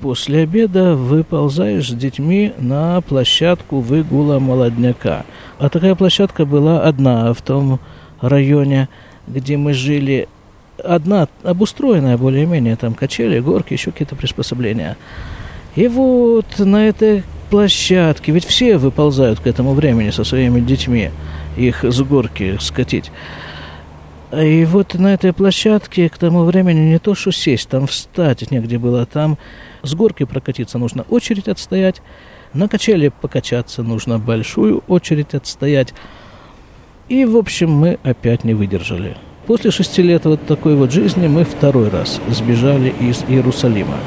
после 0.00 0.42
обеда 0.42 0.94
выползаешь 0.94 1.88
с 1.88 1.94
детьми 1.94 2.52
на 2.58 3.00
площадку 3.00 3.80
выгула 3.80 4.38
молодняка. 4.38 5.24
А 5.58 5.70
такая 5.70 5.94
площадка 5.94 6.44
была 6.44 6.82
одна 6.82 7.32
в 7.32 7.40
том 7.40 7.80
районе, 8.20 8.90
где 9.26 9.56
мы 9.56 9.72
жили. 9.72 10.28
Одна 10.82 11.28
обустроенная 11.42 12.18
более-менее, 12.18 12.76
там 12.76 12.94
качели, 12.94 13.38
горки, 13.38 13.72
еще 13.72 13.92
какие-то 13.92 14.16
приспособления. 14.16 14.98
И 15.76 15.88
вот 15.88 16.58
на 16.58 16.88
этой 16.88 17.24
площадке, 17.50 18.32
ведь 18.32 18.44
все 18.44 18.78
выползают 18.78 19.40
к 19.40 19.46
этому 19.46 19.74
времени 19.74 20.10
со 20.10 20.24
своими 20.24 20.60
детьми, 20.60 21.10
их 21.56 21.84
с 21.84 22.00
горки 22.00 22.56
скатить. 22.60 23.10
И 24.32 24.64
вот 24.64 24.94
на 24.94 25.14
этой 25.14 25.32
площадке 25.32 26.08
к 26.08 26.18
тому 26.18 26.44
времени 26.44 26.90
не 26.90 26.98
то 26.98 27.14
что 27.14 27.30
сесть, 27.30 27.68
там 27.68 27.86
встать 27.86 28.50
негде 28.50 28.78
было, 28.78 29.06
там 29.06 29.38
с 29.82 29.94
горки 29.94 30.24
прокатиться 30.24 30.78
нужно 30.78 31.04
очередь 31.08 31.48
отстоять, 31.48 32.02
на 32.52 32.68
качели 32.68 33.08
покачаться 33.08 33.82
нужно 33.82 34.18
большую 34.18 34.82
очередь 34.88 35.34
отстоять. 35.34 35.92
И, 37.08 37.24
в 37.24 37.36
общем, 37.36 37.70
мы 37.70 37.98
опять 38.02 38.44
не 38.44 38.54
выдержали. 38.54 39.16
После 39.46 39.70
шести 39.70 40.02
лет 40.02 40.24
вот 40.24 40.46
такой 40.46 40.74
вот 40.74 40.90
жизни 40.90 41.28
мы 41.28 41.44
второй 41.44 41.88
раз 41.88 42.20
сбежали 42.30 42.94
из 43.00 43.24
Иерусалима. 43.28 43.98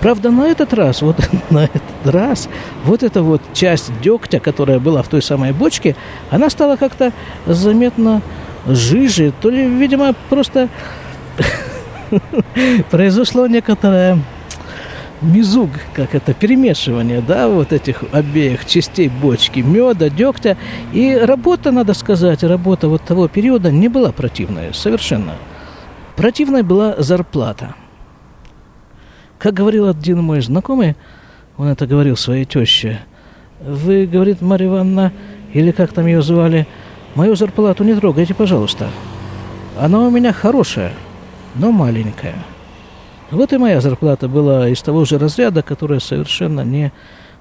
Правда, 0.00 0.30
на 0.30 0.46
этот 0.48 0.74
раз, 0.74 1.02
вот 1.02 1.16
на 1.50 1.64
этот 1.64 1.82
раз, 2.04 2.48
вот 2.84 3.02
эта 3.02 3.22
вот 3.22 3.40
часть 3.52 3.90
дегтя, 4.00 4.40
которая 4.40 4.78
была 4.78 5.02
в 5.02 5.08
той 5.08 5.22
самой 5.22 5.52
бочке, 5.52 5.96
она 6.30 6.50
стала 6.50 6.76
как-то 6.76 7.12
заметно 7.46 8.22
жиже, 8.66 9.32
то 9.40 9.50
ли, 9.50 9.66
видимо, 9.66 10.14
просто 10.28 10.68
произошло 12.90 13.46
некоторое 13.46 14.18
мизуг, 15.22 15.70
как 15.94 16.14
это, 16.14 16.34
перемешивание, 16.34 17.20
да, 17.20 17.48
вот 17.48 17.72
этих 17.72 18.04
обеих 18.12 18.66
частей 18.66 19.08
бочки, 19.08 19.60
меда, 19.60 20.08
дегтя. 20.08 20.56
И 20.92 21.14
работа, 21.14 21.70
надо 21.70 21.94
сказать, 21.94 22.42
работа 22.42 22.88
вот 22.88 23.02
того 23.02 23.28
периода 23.28 23.70
не 23.70 23.88
была 23.88 24.12
противная, 24.12 24.72
совершенно. 24.72 25.34
Противной 26.16 26.62
была 26.62 26.96
зарплата. 26.98 27.74
Как 29.38 29.54
говорил 29.54 29.88
один 29.88 30.22
мой 30.22 30.40
знакомый, 30.40 30.96
он 31.56 31.68
это 31.68 31.86
говорил 31.86 32.16
своей 32.16 32.44
теще, 32.44 33.00
вы, 33.60 34.06
говорит 34.06 34.40
Марья 34.42 34.66
Ивановна, 34.66 35.12
или 35.52 35.70
как 35.70 35.92
там 35.92 36.06
ее 36.06 36.22
звали, 36.22 36.66
Мою 37.16 37.34
зарплату 37.34 37.82
не 37.82 37.94
трогайте, 37.94 38.34
пожалуйста. 38.34 38.90
Она 39.80 40.00
у 40.00 40.10
меня 40.10 40.34
хорошая, 40.34 40.92
но 41.54 41.72
маленькая. 41.72 42.34
Вот 43.30 43.54
и 43.54 43.56
моя 43.56 43.80
зарплата 43.80 44.28
была 44.28 44.68
из 44.68 44.82
того 44.82 45.06
же 45.06 45.18
разряда, 45.18 45.62
которая 45.62 45.98
совершенно 45.98 46.60
не 46.60 46.92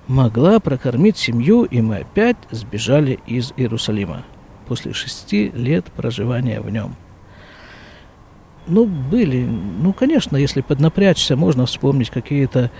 могла 0.08 0.62
прокормить 0.62 1.18
семью, 1.18 1.64
и 1.64 1.82
мы 1.82 1.98
опять 1.98 2.38
сбежали 2.52 3.20
из 3.28 3.52
Иерусалима 3.58 4.24
после 4.66 4.94
шести 4.94 5.52
лет 5.54 5.84
проживания 5.92 6.62
в 6.62 6.70
нем. 6.70 6.96
Ну, 8.68 8.86
были, 8.86 9.44
ну, 9.46 9.94
конечно, 9.94 10.38
если 10.38 10.62
поднапрячься, 10.62 11.36
можно 11.36 11.66
вспомнить 11.66 12.10
какие-то 12.10 12.72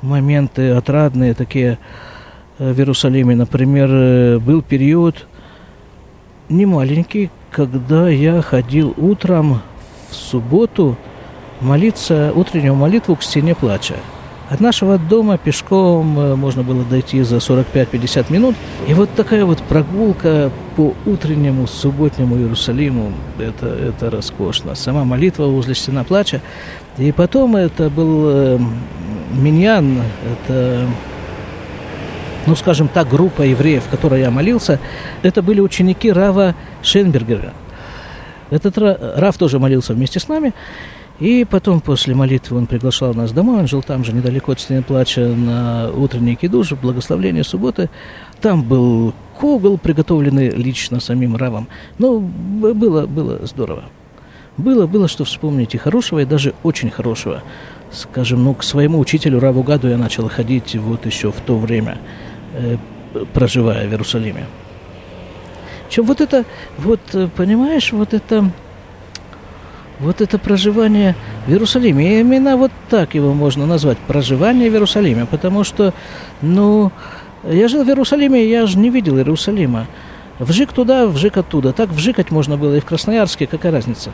моменты 0.00 0.70
отрадные 0.70 1.34
такие 1.34 1.78
э, 2.58 2.72
в 2.72 2.78
Иерусалиме. 2.78 3.36
Например, 3.36 3.88
э, 3.90 4.38
был 4.38 4.62
период, 4.62 5.26
не 6.48 6.64
маленький, 6.64 7.30
когда 7.50 8.08
я 8.08 8.40
ходил 8.40 8.94
утром 8.96 9.60
в 10.08 10.14
субботу 10.14 10.96
молиться 11.60 12.32
утреннюю 12.34 12.74
молитву 12.74 13.16
к 13.16 13.22
стене 13.22 13.54
плача. 13.54 13.96
От 14.48 14.60
нашего 14.60 14.96
дома 14.96 15.38
пешком 15.38 16.18
э, 16.18 16.36
можно 16.36 16.62
было 16.62 16.84
дойти 16.84 17.20
за 17.22 17.36
45-50 17.36 18.32
минут. 18.32 18.54
И 18.86 18.94
вот 18.94 19.10
такая 19.16 19.44
вот 19.44 19.58
прогулка 19.58 20.52
по 20.76 20.94
утреннему 21.04 21.66
субботнему 21.66 22.36
Иерусалиму, 22.36 23.12
это, 23.40 23.66
это 23.66 24.08
роскошно. 24.08 24.76
Сама 24.76 25.04
молитва 25.04 25.46
возле 25.46 25.74
стена 25.74 26.04
плача. 26.04 26.42
И 26.96 27.10
потом 27.10 27.56
это 27.56 27.90
был 27.90 28.22
э, 28.28 28.58
миньян, 29.32 30.02
это 30.32 30.86
ну, 32.46 32.54
скажем 32.54 32.86
так, 32.86 33.08
группа 33.08 33.42
евреев, 33.42 33.84
в 33.84 33.88
которой 33.88 34.20
я 34.20 34.30
молился, 34.30 34.78
это 35.22 35.42
были 35.42 35.60
ученики 35.60 36.12
Рава 36.12 36.54
Шенбергера. 36.80 37.52
Этот 38.50 38.78
Рав 38.78 39.36
тоже 39.36 39.58
молился 39.58 39.92
вместе 39.94 40.20
с 40.20 40.28
нами. 40.28 40.54
И 41.18 41.46
потом, 41.48 41.80
после 41.80 42.14
молитвы, 42.14 42.58
он 42.58 42.66
приглашал 42.66 43.14
нас 43.14 43.32
домой. 43.32 43.60
Он 43.60 43.68
жил 43.68 43.82
там 43.82 44.04
же, 44.04 44.12
недалеко 44.12 44.52
от 44.52 44.60
Стены 44.60 44.82
Плача, 44.82 45.26
на 45.26 45.90
утренний 45.90 46.36
кидуш, 46.36 46.72
благословление 46.72 47.42
субботы. 47.42 47.88
Там 48.40 48.62
был 48.62 49.14
кугол, 49.38 49.78
приготовленный 49.78 50.50
лично 50.50 51.00
самим 51.00 51.36
Равом. 51.36 51.68
Ну, 51.98 52.20
было, 52.20 53.06
было 53.06 53.46
здорово. 53.46 53.84
Было, 54.58 54.86
было 54.86 55.08
что 55.08 55.24
вспомнить 55.24 55.74
и 55.74 55.78
хорошего, 55.78 56.20
и 56.20 56.24
даже 56.24 56.54
очень 56.62 56.90
хорошего. 56.90 57.42
Скажем, 57.90 58.44
ну, 58.44 58.54
к 58.54 58.62
своему 58.62 58.98
учителю 58.98 59.40
Раву 59.40 59.62
Гаду 59.62 59.88
я 59.88 59.96
начал 59.96 60.28
ходить 60.28 60.74
вот 60.76 61.06
еще 61.06 61.32
в 61.32 61.40
то 61.40 61.56
время– 61.58 61.98
Э, 62.56 62.76
проживая 63.32 63.86
в 63.86 63.90
Иерусалиме. 63.90 64.46
Чем 65.88 66.06
вот 66.06 66.20
это, 66.20 66.44
вот, 66.78 67.00
э, 67.12 67.28
понимаешь, 67.34 67.92
вот 67.92 68.14
это, 68.14 68.50
вот 69.98 70.20
это 70.20 70.38
проживание 70.38 71.14
в 71.46 71.50
Иерусалиме, 71.50 72.20
именно 72.20 72.56
вот 72.56 72.72
так 72.88 73.14
его 73.14 73.32
можно 73.32 73.66
назвать, 73.66 73.98
проживание 73.98 74.70
в 74.70 74.74
Иерусалиме, 74.74 75.26
потому 75.26 75.64
что, 75.64 75.94
ну, 76.42 76.92
я 77.44 77.68
жил 77.68 77.84
в 77.84 77.88
Иерусалиме, 77.88 78.44
я 78.48 78.66
же 78.66 78.78
не 78.78 78.90
видел 78.90 79.16
Иерусалима. 79.16 79.86
Вжик 80.38 80.72
туда, 80.72 81.06
вжик 81.06 81.38
оттуда. 81.38 81.72
Так 81.72 81.90
вжикать 81.90 82.30
можно 82.30 82.56
было 82.58 82.74
и 82.74 82.80
в 82.80 82.84
Красноярске, 82.84 83.46
какая 83.46 83.72
разница? 83.72 84.10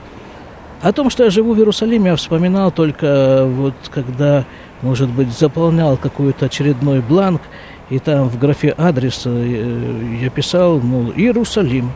О 0.81 0.93
том, 0.93 1.11
что 1.11 1.25
я 1.25 1.31
живу 1.31 1.55
в 1.55 1.59
Иерусалиме, 1.59 2.11
я 2.11 2.17
вспоминал 2.17 2.71
только 2.71 3.45
вот 3.47 3.75
когда, 3.91 4.45
может 4.83 5.09
быть, 5.09 5.33
заполнял 5.33 5.97
какой-то 5.97 6.47
очередной 6.47 7.01
бланк, 7.01 7.43
и 7.91 7.99
там 7.99 8.29
в 8.29 8.39
графе 8.39 8.71
адреса 8.71 9.31
э, 9.31 10.19
я 10.21 10.31
писал, 10.31 10.81
мол, 10.81 11.13
Иерусалим. 11.15 11.93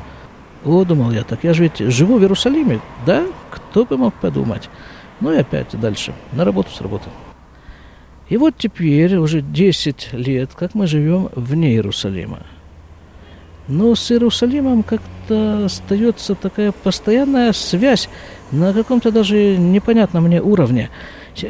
О, 0.66 0.84
думал 0.84 1.12
я, 1.12 1.22
так 1.22 1.44
я 1.44 1.54
же 1.54 1.62
ведь 1.62 1.78
живу 1.78 2.18
в 2.18 2.22
Иерусалиме, 2.22 2.80
да? 3.06 3.24
Кто 3.50 3.84
бы 3.84 3.96
мог 3.96 4.14
подумать? 4.14 4.68
Ну 5.20 5.32
и 5.32 5.36
опять 5.36 5.68
дальше, 5.80 6.12
на 6.32 6.44
работу 6.44 6.70
с 6.70 6.80
работы. 6.80 7.08
И 8.28 8.36
вот 8.36 8.56
теперь 8.58 9.16
уже 9.16 9.42
10 9.42 10.12
лет, 10.14 10.50
как 10.56 10.74
мы 10.74 10.88
живем 10.88 11.28
вне 11.36 11.70
Иерусалима. 11.74 12.40
Но 13.68 13.94
с 13.94 14.10
Иерусалимом 14.10 14.82
как-то 14.82 15.66
остается 15.66 16.34
такая 16.34 16.72
постоянная 16.72 17.52
связь 17.52 18.08
на 18.50 18.72
каком-то 18.72 19.12
даже 19.12 19.56
непонятном 19.56 20.24
мне 20.24 20.42
уровне. 20.42 20.90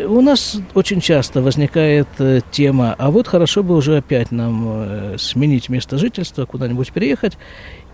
У 0.09 0.21
нас 0.21 0.59
очень 0.75 1.01
часто 1.01 1.41
возникает 1.43 2.09
э, 2.19 2.41
тема, 2.51 2.95
а 2.99 3.11
вот 3.11 3.29
хорошо 3.29 3.63
бы 3.63 3.77
уже 3.77 3.99
опять 3.99 4.33
нам 4.33 4.65
э, 4.67 5.17
сменить 5.17 5.69
место 5.69 5.97
жительства, 5.97 6.45
куда-нибудь 6.45 6.91
переехать. 6.91 7.39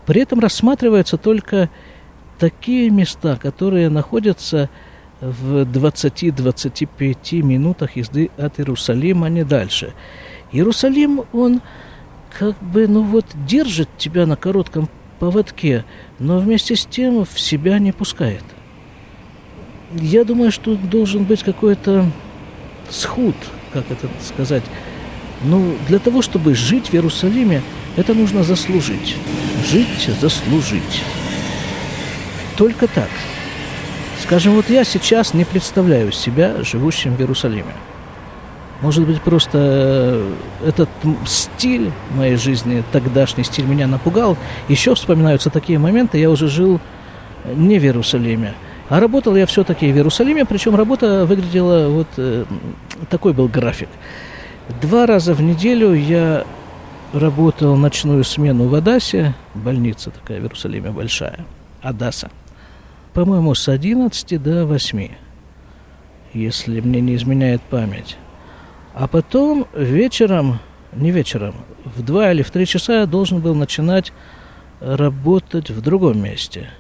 При 0.07 0.21
этом 0.21 0.41
рассматриваются 0.41 1.17
только 1.17 1.71
такие 2.39 2.91
места, 2.91 3.37
которые 3.37 3.89
находятся 3.89 4.69
в 5.21 5.63
20-25 5.63 7.43
минутах 7.43 7.97
езды 7.97 8.31
от 8.37 8.59
Иерусалима, 8.59 9.27
а 9.27 9.31
не 9.31 9.45
дальше. 9.45 9.95
Иерусалим, 10.51 11.23
он 11.33 11.61
как 12.37 12.61
бы, 12.61 12.89
ну 12.89 13.03
вот, 13.03 13.27
держит 13.47 13.89
тебя 13.97 14.27
на 14.27 14.37
коротком 14.37 14.89
поводке, 15.21 15.85
но 16.19 16.39
вместе 16.39 16.75
с 16.75 16.85
тем 16.85 17.25
в 17.25 17.39
себя 17.39 17.79
не 17.79 17.93
пускает. 17.93 18.43
Я 19.93 20.25
думаю, 20.25 20.51
что 20.51 20.75
должен 20.75 21.25
быть 21.25 21.43
какой-то 21.45 22.07
сход, 22.91 23.37
как 23.73 23.85
это 23.91 24.09
сказать. 24.21 24.65
Ну, 25.45 25.75
для 25.87 25.99
того, 25.99 26.23
чтобы 26.23 26.55
жить 26.55 26.89
в 26.89 26.95
Иерусалиме, 26.95 27.63
это 27.97 28.15
нужно 28.15 28.43
заслужить. 28.43 29.17
Жить, 29.71 30.11
заслужить. 30.21 31.03
Только 32.57 32.87
так. 32.89 33.09
Скажем, 34.23 34.55
вот 34.55 34.71
я 34.71 34.85
сейчас 34.85 35.35
не 35.35 35.45
представляю 35.45 36.13
себя 36.13 36.63
живущим 36.63 37.17
в 37.17 37.21
Иерусалиме. 37.21 37.75
Может 38.81 39.07
быть, 39.07 39.21
просто 39.21 39.59
э, 39.59 40.35
этот 40.67 40.89
стиль 41.25 41.93
моей 42.17 42.37
жизни, 42.37 42.83
тогдашний 42.93 43.45
стиль 43.45 43.65
меня 43.65 43.87
напугал. 43.87 44.37
Еще 44.69 44.95
вспоминаются 44.95 45.51
такие 45.51 45.79
моменты, 45.79 46.19
я 46.19 46.31
уже 46.31 46.49
жил 46.49 46.81
не 47.55 47.79
в 47.79 47.85
Иерусалиме. 47.85 48.55
А 48.89 49.01
работал 49.01 49.37
я 49.37 49.47
все-таки 49.47 49.91
в 49.93 49.97
Иерусалиме, 49.97 50.45
причем 50.45 50.75
работа 50.75 51.25
выглядела 51.27 51.89
вот 51.89 52.09
э, 52.17 52.45
такой 53.09 53.33
был 53.33 53.49
график. 53.49 53.89
Два 54.81 55.07
раза 55.07 55.35
в 55.35 55.41
неделю 55.41 55.95
я 55.95 56.45
работал 57.13 57.77
ночную 57.77 58.25
смену 58.25 58.69
в 58.69 58.75
Адасе, 58.75 59.35
больница 59.55 60.11
такая 60.11 60.41
в 60.41 60.45
Иерусалиме 60.45 60.91
большая, 60.91 61.45
Адаса. 61.83 62.31
По-моему, 63.13 63.55
с 63.55 63.69
11 63.69 64.43
до 64.43 64.67
8, 64.67 65.09
если 66.33 66.81
мне 66.81 67.01
не 67.01 67.15
изменяет 67.17 67.61
память. 67.63 68.17
А 68.95 69.07
потом 69.07 69.67
вечером, 69.75 70.59
не 70.93 71.11
вечером, 71.11 71.55
в 71.85 72.03
2 72.03 72.33
или 72.33 72.43
в 72.43 72.51
3 72.51 72.67
часа 72.67 73.01
я 73.01 73.07
должен 73.07 73.41
был 73.41 73.55
начинать 73.55 74.13
работать 74.81 75.71
в 75.71 75.81
другом 75.81 76.23
месте. 76.23 76.71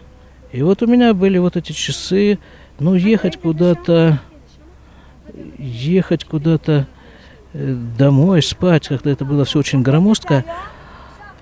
И 0.50 0.62
вот 0.62 0.82
у 0.82 0.86
меня 0.86 1.14
были 1.14 1.38
вот 1.38 1.56
эти 1.56 1.72
часы, 1.72 2.38
ну, 2.78 2.94
ехать 2.94 3.38
куда-то, 3.38 4.20
ехать 5.58 6.24
куда-то 6.24 6.86
домой, 7.54 8.42
спать, 8.42 8.88
как-то 8.88 9.10
это 9.10 9.24
было 9.24 9.44
все 9.44 9.58
очень 9.58 9.82
громоздко. 9.82 10.44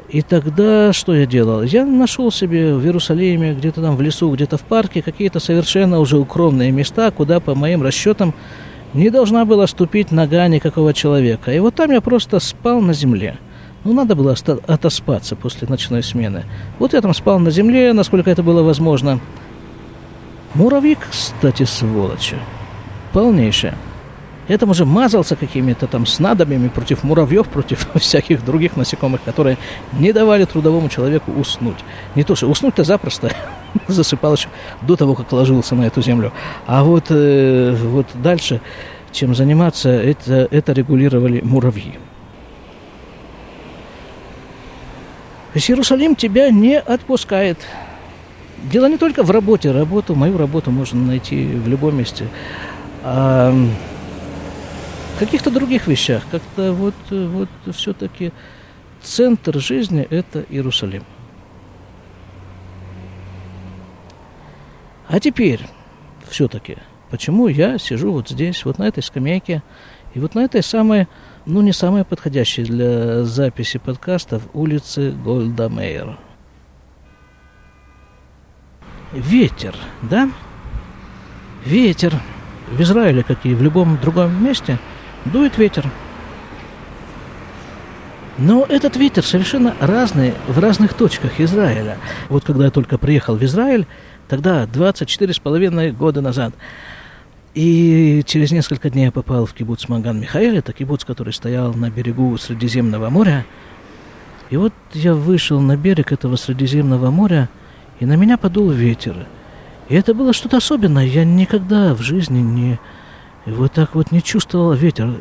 И 0.09 0.23
тогда 0.23 0.93
что 0.93 1.15
я 1.15 1.25
делал? 1.25 1.63
Я 1.63 1.87
нашел 1.87 2.33
себе 2.33 2.75
в 2.75 2.85
Иерусалиме, 2.85 3.55
где-то 3.55 3.81
там 3.81 3.95
в 3.97 4.01
лесу, 4.01 4.31
где-то 4.35 4.57
в 4.57 4.63
парке, 4.63 5.03
какие-то 5.03 5.39
совершенно 5.39 6.01
уже 6.01 6.19
укромные 6.19 6.73
места, 6.73 7.13
куда, 7.13 7.39
по 7.39 7.55
моим 7.55 7.83
расчетам, 7.83 8.35
не 8.93 9.11
должна 9.11 9.45
была 9.45 9.69
ступить 9.69 10.11
нога 10.11 10.49
никакого 10.49 10.93
человека. 10.93 11.53
И 11.53 11.61
вот 11.61 11.77
там 11.77 11.93
я 11.93 12.01
просто 12.01 12.41
спал 12.41 12.81
на 12.81 12.93
земле. 12.93 13.39
Ну, 13.85 13.95
надо 13.95 14.17
было 14.17 14.35
отоспаться 14.67 15.37
после 15.37 15.69
ночной 15.69 16.03
смены. 16.03 16.45
Вот 16.79 16.93
я 16.93 17.01
там 17.01 17.15
спал 17.15 17.39
на 17.39 17.51
земле, 17.51 17.93
насколько 17.93 18.31
это 18.31 18.43
было 18.43 18.63
возможно. 18.63 19.21
Муравьи, 20.55 20.99
кстати, 21.09 21.63
сволочи. 21.63 22.37
Полнейшая. 23.13 23.75
Я 24.51 24.59
уже 24.67 24.85
мазался 24.85 25.37
какими-то 25.37 25.87
там 25.87 26.07
снадобьями 26.07 26.67
против 26.67 27.05
муравьев, 27.05 27.47
против 27.49 27.87
всяких 27.95 28.45
других 28.45 28.77
насекомых, 28.77 29.23
которые 29.23 29.59
не 29.93 30.13
давали 30.13 30.45
трудовому 30.45 30.89
человеку 30.89 31.31
уснуть. 31.31 31.77
Не 32.17 32.25
то, 32.25 32.35
что 32.35 32.49
уснуть-то 32.49 32.83
запросто 32.83 33.31
засыпал 33.87 34.35
еще 34.35 34.49
до 34.83 34.97
того, 34.97 35.15
как 35.15 35.31
ложился 35.31 35.77
на 35.77 35.85
эту 35.85 36.03
землю. 36.03 36.33
А 36.67 36.83
вот, 36.83 37.05
э, 37.11 37.77
вот 37.81 38.09
дальше, 38.15 38.61
чем 39.13 39.37
заниматься, 39.37 39.89
это, 39.89 40.49
это 40.51 40.73
регулировали 40.73 41.41
муравьи. 41.43 41.93
То 45.53 45.57
есть 45.59 45.71
Иерусалим 45.71 46.17
тебя 46.17 46.51
не 46.51 46.77
отпускает. 46.77 47.59
Дело 48.65 48.87
не 48.87 48.97
только 48.97 49.23
в 49.23 49.31
работе. 49.31 49.71
Работу, 49.71 50.17
мою 50.17 50.37
работу 50.37 50.73
можно 50.73 51.01
найти 51.01 51.47
в 51.47 51.69
любом 51.69 51.99
месте. 51.99 52.27
А 53.05 53.55
каких-то 55.21 55.51
других 55.51 55.87
вещах. 55.87 56.23
Как-то 56.31 56.73
вот, 56.73 56.95
вот 57.11 57.49
все-таки 57.73 58.33
центр 59.03 59.61
жизни– 59.61 60.01
это 60.11 60.45
Иерусалим. 60.49 61.05
А 65.09 65.21
теперь 65.21 65.61
все-таки, 66.29 66.79
почему 67.11 67.49
я 67.49 67.79
сижу 67.79 68.13
вот 68.13 68.31
здесь, 68.31 68.65
вот 68.65 68.79
на 68.79 68.89
этой 68.89 69.03
скамейке, 69.03 69.63
и 70.15 70.21
вот 70.21 70.35
на 70.35 70.41
этой 70.41 70.63
самой 70.63 71.07
ну, 71.45 71.61
не 71.61 71.73
самое 71.73 72.05
подходящее 72.05 72.65
для 72.65 73.25
записи 73.25 73.79
подкастов 73.79 74.43
улицы 74.55 75.11
Гольда 75.11 75.69
Мейер. 75.69 76.19
Ветер, 79.13 79.75
да? 80.03 80.31
Ветер. 81.65 82.15
В 82.71 82.81
Израиле, 82.83 83.25
как 83.25 83.45
и 83.45 83.53
в 83.53 83.63
любом 83.63 83.99
другом 83.99 84.45
месте, 84.45 84.79
дует 85.25 85.59
ветер. 85.59 85.87
Но 88.39 88.65
этот 88.69 88.97
ветер 88.97 89.25
совершенно 89.25 89.75
разный 89.81 90.33
в 90.49 90.59
разных 90.59 90.95
точках 90.95 91.41
Израиля. 91.41 91.99
Вот 92.29 92.45
когда 92.45 92.65
я 92.65 92.71
только 92.71 92.97
приехал 92.97 93.37
в 93.37 93.45
Израиль, 93.45 93.87
тогда 94.29 94.67
24 94.67 95.35
с 95.35 95.39
половиной 95.39 95.93
года 95.93 96.23
назад, 96.23 96.55
и 97.55 98.23
через 98.27 98.53
несколько 98.53 98.91
дней 98.91 99.07
я 99.07 99.13
попал 99.13 99.45
в 99.45 99.53
кибуц 99.53 99.89
Маган 99.89 100.21
Михаил, 100.21 100.55
это 100.55 100.73
кибуц, 100.73 101.05
который 101.05 101.33
стоял 101.33 101.75
на 101.75 101.91
берегу 101.91 102.37
Средиземного 102.39 103.11
моря. 103.11 103.45
И 104.51 104.57
вот 104.57 104.73
я 104.95 105.15
вышел 105.15 105.61
на 105.61 105.77
берег 105.77 106.13
этого 106.13 106.37
Средиземного 106.37 107.11
моря, 107.11 107.49
и 107.99 108.07
на 108.07 108.15
меня 108.15 108.39
подул 108.39 108.71
ветер. 108.71 109.27
И 109.89 109.95
это 109.97 110.15
было 110.15 110.33
что-то 110.33 110.59
особенное. 110.59 111.05
Я 111.05 111.25
никогда 111.25 111.95
в 111.95 112.01
жизни 112.01 112.39
не 112.39 112.79
вот 113.47 113.73
так 113.73 113.95
вот 113.95 114.13
не 114.13 114.23
чувствовал 114.23 114.73
ветер. 114.73 115.15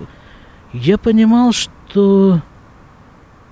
Я 0.73 0.97
понимал, 0.97 1.51
что 1.51 2.41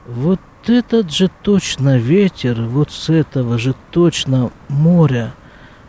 вот 0.06 0.40
этот 0.68 1.12
же 1.12 1.30
точно 1.44 1.98
ветер, 1.98 2.62
вот 2.62 2.92
с 2.92 3.10
этого 3.10 3.58
же 3.58 3.76
точно 3.92 4.52
моря– 4.70 5.34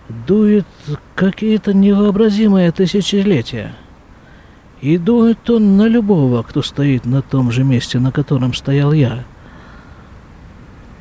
дует 0.08 0.66
какие-то 1.14 1.72
невообразимые 1.72 2.72
тысячелетия. 2.72 3.74
И 4.80 4.96
дует 4.96 5.50
он 5.50 5.76
на 5.76 5.86
любого, 5.86 6.42
кто 6.42 6.62
стоит 6.62 7.04
на 7.04 7.20
том 7.20 7.50
же 7.50 7.64
месте, 7.64 7.98
на 7.98 8.12
котором 8.12 8.54
стоял 8.54 8.92
я. 8.92 9.24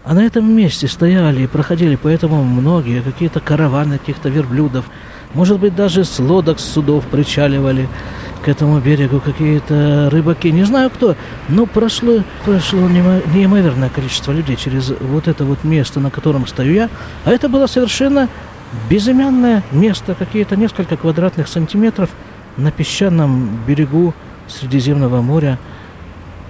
А 0.04 0.14
на 0.14 0.24
этом 0.24 0.50
месте 0.52 0.88
стояли 0.88 1.44
и 1.44 1.48
проходили 1.48 1.98
поэтому 2.02 2.44
многие, 2.44 3.02
какие-то 3.02 3.40
караваны 3.40 3.98
каких-то 3.98 4.30
верблюдов, 4.30 4.90
может 5.34 5.60
быть, 5.60 5.76
даже 5.76 6.04
с 6.04 6.20
лодок, 6.20 6.60
с 6.60 6.66
судов 6.66 7.06
причаливали 7.06 7.88
к 8.44 8.48
этому 8.48 8.80
берегу 8.80 9.20
какие-то 9.20 10.10
рыбаки, 10.12 10.52
не 10.52 10.64
знаю 10.64 10.90
кто, 10.90 11.16
но 11.50 11.66
прошло, 11.66 12.24
прошло 12.46 12.88
неимоверное 12.88 13.90
количество 13.90 14.32
людей 14.32 14.56
через 14.56 14.94
вот 15.02 15.28
это 15.28 15.44
вот 15.44 15.64
место, 15.64 16.00
на 16.00 16.12
котором 16.12 16.48
стою 16.48 16.74
я, 16.74 16.90
а 17.26 17.32
это 17.32 17.50
было 17.50 17.68
совершенно 17.68 18.30
Безымянное 18.90 19.64
место, 19.72 20.14
какие-то 20.14 20.56
несколько 20.56 20.98
квадратных 20.98 21.48
сантиметров 21.48 22.10
на 22.58 22.72
песчаном 22.72 23.60
берегу 23.66 24.14
Средиземного 24.48 25.22
моря. 25.22 25.58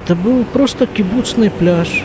Это 0.03 0.15
был 0.15 0.43
просто 0.45 0.87
кибуцный 0.87 1.49
пляж. 1.49 2.03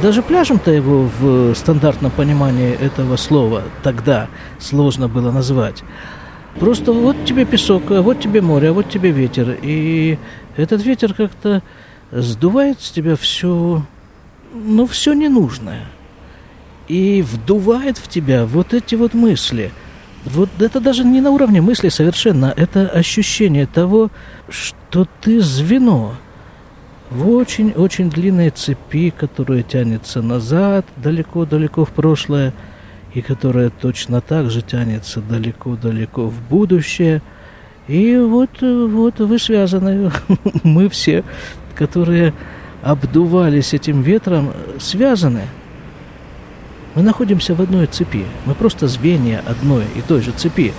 Даже 0.00 0.22
пляжем-то 0.22 0.70
его 0.70 1.08
в 1.20 1.54
стандартном 1.54 2.10
понимании 2.10 2.72
этого 2.72 3.16
слова 3.16 3.62
тогда 3.82 4.28
сложно 4.58 5.08
было 5.08 5.30
назвать. 5.30 5.82
Просто 6.58 6.92
вот 6.92 7.24
тебе 7.24 7.44
песок, 7.44 7.90
а 7.90 8.02
вот 8.02 8.20
тебе 8.20 8.40
море, 8.40 8.70
а 8.70 8.72
вот 8.72 8.88
тебе 8.88 9.10
ветер. 9.10 9.58
И 9.62 10.18
этот 10.56 10.84
ветер 10.84 11.14
как-то 11.14 11.62
сдувает 12.10 12.80
с 12.80 12.90
тебя 12.90 13.16
все, 13.16 13.82
ну, 14.54 14.86
все 14.86 15.12
ненужное 15.12 15.86
и 16.88 17.22
вдувает 17.22 17.98
в 17.98 18.08
тебя 18.08 18.44
вот 18.44 18.74
эти 18.74 18.94
вот 18.94 19.14
мысли. 19.14 19.72
Вот 20.24 20.50
это 20.60 20.80
даже 20.80 21.04
не 21.04 21.20
на 21.20 21.30
уровне 21.30 21.60
мысли 21.60 21.88
совершенно, 21.88 22.52
это 22.56 22.88
ощущение 22.88 23.66
того, 23.66 24.10
что 24.48 25.06
ты 25.20 25.40
звено 25.40 26.14
в 27.14 27.28
очень-очень 27.28 28.10
длинной 28.10 28.50
цепи, 28.50 29.10
которая 29.10 29.62
тянется 29.62 30.22
назад, 30.22 30.86
далеко-далеко 30.96 31.84
в 31.84 31.90
прошлое, 31.90 32.52
и 33.14 33.20
которая 33.20 33.70
точно 33.70 34.20
так 34.20 34.50
же 34.50 34.62
тянется 34.62 35.20
далеко-далеко 35.20 36.28
в 36.28 36.40
будущее. 36.48 37.22
И 37.88 38.16
вот, 38.16 38.62
вот 38.62 39.20
вы 39.20 39.38
связаны, 39.38 40.10
мы 40.62 40.88
все, 40.88 41.24
которые 41.74 42.32
обдувались 42.82 43.74
этим 43.74 44.02
ветром, 44.02 44.52
связаны– 44.78 45.42
мы 46.94 47.02
находимся 47.02 47.54
в 47.54 47.62
одной 47.62 47.86
цепи. 47.86 48.26
Мы 48.44 48.54
просто 48.54 48.86
звенья 48.86 49.42
одной 49.46 49.84
и 49.96 50.02
той 50.02 50.20
же 50.20 50.32
цепи. 50.32 50.74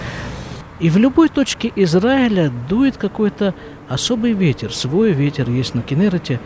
И 0.80 0.89
в 0.89 0.98
любой 0.98 1.30
точке 1.30 1.72
Израиля 1.76 2.52
дует 2.69 2.98
какой-то 2.98 3.56
особый 3.89 4.34
ветер. 4.34 4.74
Свой 4.74 5.12
ветер 5.12 5.50
есть 5.50 5.76
на 5.76 5.82
Кенерете. 5.82 6.39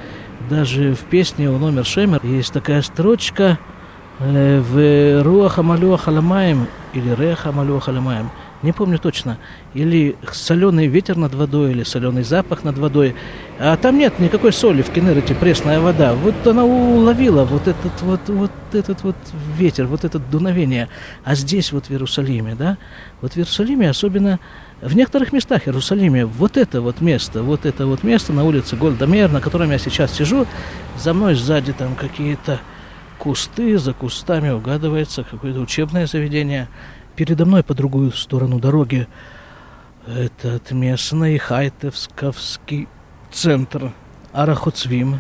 Даже 0.50 0.94
в 0.94 1.02
песне 1.02 1.50
у 1.50 1.58
номер 1.58 1.86
Шемер 1.86 2.26
есть 2.26 2.54
такая 2.54 2.82
строчка 2.82 3.60
э, 4.20 4.60
в 4.60 5.24
Руаха 5.24 5.64
Малюаха 5.64 6.10
Ламаем 6.10 6.68
или 6.94 7.14
Реха 7.16 7.52
Малюаха 7.52 7.90
Ламаем– 7.90 8.30
не 8.64 8.72
помню 8.72 8.98
точно, 8.98 9.38
или 9.76 10.16
соленый 10.32 10.88
ветер 10.88 11.16
над 11.16 11.36
водой, 11.36 11.72
или 11.72 11.84
соленый 11.84 12.24
запах 12.24 12.64
над 12.64 12.78
водой. 12.78 13.16
А 13.60 13.78
там 13.78 14.00
нет 14.00 14.18
никакой 14.20 14.52
соли 14.52 14.82
в 14.82 14.90
Кенерете, 14.90 15.36
пресная 15.36 15.80
вода. 15.80 16.16
Вот 16.16 16.36
она 16.48 16.66
уловила 16.66 17.44
вот 17.44 17.68
этот 17.68 18.02
вот, 18.02 18.22
вот 18.28 18.52
этот 18.74 19.04
вот 19.04 19.16
ветер, 19.58 19.86
вот 19.86 20.06
это 20.06 20.18
дуновение. 20.18 20.90
А 21.24 21.36
здесь 21.36 21.72
вот 21.72 21.86
в 21.86 21.92
Иерусалиме, 21.92 22.56
да, 22.56 22.78
вот 23.22 23.34
в 23.34 23.38
Иерусалиме 23.38 23.92
особенно 23.92 24.40
в 24.82 24.96
некоторых 24.96 25.34
местах 25.34 25.68
Иерусалиме 25.68 26.26
вот 26.26 26.58
это 26.58 26.82
вот 26.82 27.02
место, 27.02 27.42
вот 27.44 27.66
это 27.66 27.86
вот 27.88 28.04
место 28.04 28.34
на 28.34 28.44
улице 28.44 28.76
Гольдамер, 28.76 29.32
на 29.32 29.42
котором 29.42 29.72
я 29.72 29.78
сейчас 29.78 30.14
сижу, 30.14 30.46
за 30.98 31.14
мной 31.14 31.36
сзади 31.36 31.74
там 31.74 31.96
какие-то 31.96 32.60
кусты, 33.18 33.78
за 33.78 33.94
кустами 33.94 34.50
угадывается 34.50 35.24
какое-то 35.24 35.60
учебное 35.60 36.08
заведение– 36.08 36.68
передо 37.18 37.46
мной 37.46 37.64
по 37.64 37.74
другую 37.74 38.12
сторону 38.12 38.60
дороги 38.60 39.08
этот 40.06 40.72
местный 40.72 41.38
хайтевсковский 41.40 42.88
центр 43.32 43.92
Арахоцвим. 44.32 45.20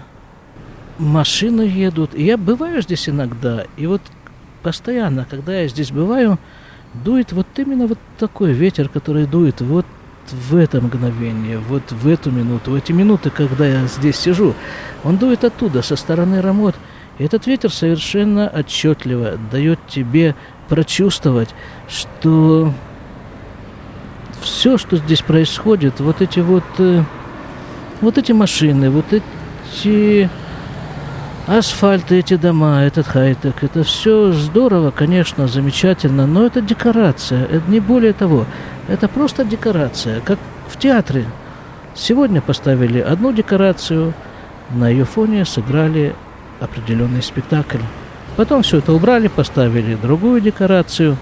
Машины 0.99 1.63
едут, 1.63 2.13
и 2.13 2.23
я 2.23 2.37
бываю 2.37 2.81
здесь 2.83 3.09
иногда, 3.09 3.65
и 3.77 3.87
вот 3.87 4.01
постоянно, 4.61 5.25
когда 5.29 5.59
я 5.59 5.67
здесь 5.67 5.91
бываю, 5.91 6.39
дует 7.03 7.31
вот 7.31 7.47
именно 7.57 7.87
вот 7.87 7.99
такой 8.19 8.53
ветер, 8.53 8.89
который 8.89 9.25
дует 9.25 9.61
вот 9.61 9.85
в 10.31 10.55
это 10.55 10.81
мгновение, 10.81 11.57
вот 11.57 11.91
в 11.91 12.07
эту 12.07 12.31
минуту, 12.31 12.71
в 12.71 12.75
эти 12.75 12.91
минуты, 12.91 13.29
когда 13.29 13.65
я 13.65 13.87
здесь 13.87 14.17
сижу. 14.17 14.53
Он 15.03 15.17
дует 15.17 15.43
оттуда, 15.43 15.81
со 15.81 15.95
стороны 15.95 16.41
Рамот. 16.41 16.75
И 17.17 17.23
этот 17.23 17.47
ветер 17.47 17.71
совершенно 17.71 18.47
отчетливо 18.47 19.37
дает 19.51 19.79
тебе 19.87 20.35
прочувствовать, 20.67 21.49
что 21.87 22.73
все, 24.41 24.77
что 24.77 24.97
здесь 24.97 25.21
происходит, 25.21 25.99
вот 25.99 26.21
эти 26.21 26.39
вот, 26.39 26.63
э, 26.77 27.03
вот 28.01 28.17
эти 28.17 28.33
машины, 28.33 28.89
вот 28.89 29.05
эти 29.11 30.29
асфальты, 31.47 32.19
эти 32.19 32.35
дома, 32.35 32.83
этот 32.83 33.07
хайтек, 33.07 33.63
это 33.63 33.83
все 33.83 34.33
здорово, 34.33 34.91
конечно, 34.91 35.47
замечательно, 35.47 36.27
но 36.27 36.45
это 36.45 36.61
декорация, 36.61 37.45
это 37.45 37.63
не 37.69 37.79
более 37.79 38.13
того, 38.13 38.45
это 38.87 39.07
просто 39.07 39.45
декорация, 39.45 40.19
как 40.21 40.37
в 40.67 40.77
театре. 40.77 41.25
Сегодня 41.95 42.41
поставили 42.41 42.99
одну 42.99 43.31
декорацию, 43.31 44.13
на 44.71 44.89
ее 44.89 45.05
фоне 45.05 45.45
сыграли 45.45 46.13
определенный 46.59 47.23
спектакль. 47.23 47.79
Потом 48.35 48.61
все 48.61 48.79
это 48.79 48.93
убрали, 48.93 49.29
поставили 49.29 49.95
другую 49.95 50.41
декорацию. 50.41 51.17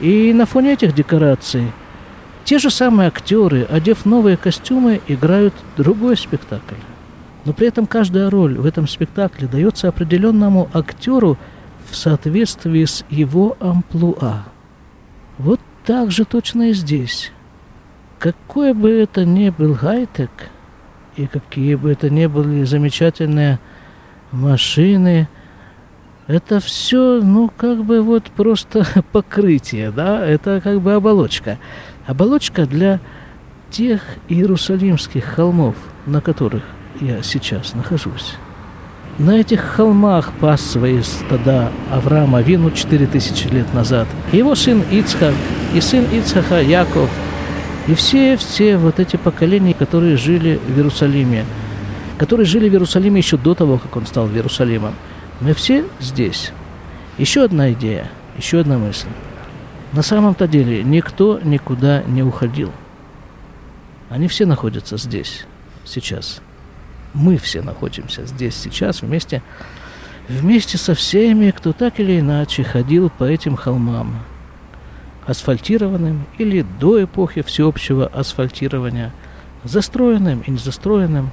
И 0.00 0.32
на 0.32 0.46
фоне 0.46 0.74
этих 0.74 0.94
декораций 0.94 1.72
те 2.44 2.58
же 2.58 2.70
самые 2.70 3.08
актеры, 3.08 3.66
одев 3.68 4.04
новые 4.04 4.36
костюмы, 4.36 5.00
играют 5.08 5.52
другой 5.76 6.16
спектакль. 6.16 6.76
Но 7.46 7.52
при 7.52 7.68
этом 7.68 7.86
каждая 7.86 8.28
роль 8.28 8.58
в 8.58 8.66
этом 8.66 8.88
спектакле 8.88 9.46
дается 9.46 9.86
определенному 9.86 10.68
актеру 10.74 11.38
в 11.88 11.94
соответствии 11.94 12.84
с 12.84 13.04
его 13.08 13.56
амплуа. 13.60 14.46
Вот 15.38 15.60
так 15.84 16.10
же 16.10 16.24
точно 16.24 16.70
и 16.70 16.72
здесь. 16.72 17.30
Какой 18.18 18.74
бы 18.74 18.90
это 18.90 19.24
ни 19.24 19.50
был 19.50 19.76
хай-тек, 19.76 20.30
и 21.14 21.28
какие 21.28 21.76
бы 21.76 21.92
это 21.92 22.10
ни 22.10 22.26
были 22.26 22.64
замечательные 22.64 23.60
машины, 24.32 25.28
это 26.26 26.58
все, 26.58 27.20
ну, 27.22 27.48
как 27.56 27.84
бы 27.84 28.02
вот 28.02 28.24
просто 28.24 28.84
покрытие, 29.12 29.92
да, 29.92 30.26
это 30.26 30.60
как 30.60 30.80
бы 30.80 30.94
оболочка. 30.94 31.58
Оболочка 32.06 32.66
для 32.66 32.98
тех 33.70 34.02
иерусалимских 34.28 35.24
холмов, 35.24 35.76
на 36.06 36.20
которых 36.20 36.64
я 37.00 37.22
сейчас 37.22 37.74
нахожусь. 37.74 38.36
На 39.18 39.40
этих 39.40 39.60
холмах 39.60 40.32
пас 40.40 40.60
свои 40.60 41.00
стада 41.02 41.72
Авраама 41.90 42.42
Вину 42.42 42.70
4000 42.70 43.46
лет 43.48 43.72
назад. 43.72 44.06
Его 44.32 44.54
сын 44.54 44.82
Ицхак 44.90 45.34
и 45.74 45.80
сын 45.80 46.04
Ицхака 46.12 46.60
Яков. 46.60 47.08
И 47.86 47.94
все-все 47.94 48.76
вот 48.76 49.00
эти 49.00 49.16
поколения, 49.16 49.72
которые 49.72 50.16
жили 50.18 50.60
в 50.68 50.76
Иерусалиме. 50.76 51.46
Которые 52.18 52.44
жили 52.44 52.68
в 52.68 52.72
Иерусалиме 52.72 53.18
еще 53.18 53.38
до 53.38 53.54
того, 53.54 53.78
как 53.78 53.96
он 53.96 54.04
стал 54.04 54.28
Иерусалимом. 54.28 54.94
Мы 55.40 55.54
все 55.54 55.86
здесь. 55.98 56.52
Еще 57.16 57.42
одна 57.42 57.72
идея, 57.72 58.10
еще 58.36 58.60
одна 58.60 58.76
мысль. 58.76 59.08
На 59.92 60.02
самом-то 60.02 60.46
деле 60.46 60.82
никто 60.82 61.40
никуда 61.42 62.02
не 62.02 62.22
уходил. 62.22 62.70
Они 64.10 64.28
все 64.28 64.44
находятся 64.44 64.98
здесь, 64.98 65.46
сейчас. 65.84 66.42
Мы 67.16 67.38
все 67.38 67.62
находимся 67.62 68.26
здесь, 68.26 68.54
сейчас, 68.54 69.00
вместе, 69.00 69.42
вместе 70.28 70.76
со 70.76 70.94
всеми, 70.94 71.50
кто 71.50 71.72
так 71.72 71.98
или 71.98 72.20
иначе 72.20 72.62
ходил 72.62 73.08
по 73.08 73.24
этим 73.24 73.56
холмам, 73.56 74.18
асфальтированным 75.26 76.26
или 76.36 76.60
до 76.78 77.02
эпохи 77.02 77.40
всеобщего 77.40 78.06
асфальтирования, 78.06 79.14
застроенным 79.64 80.42
и 80.46 80.50
незастроенным. 80.50 81.30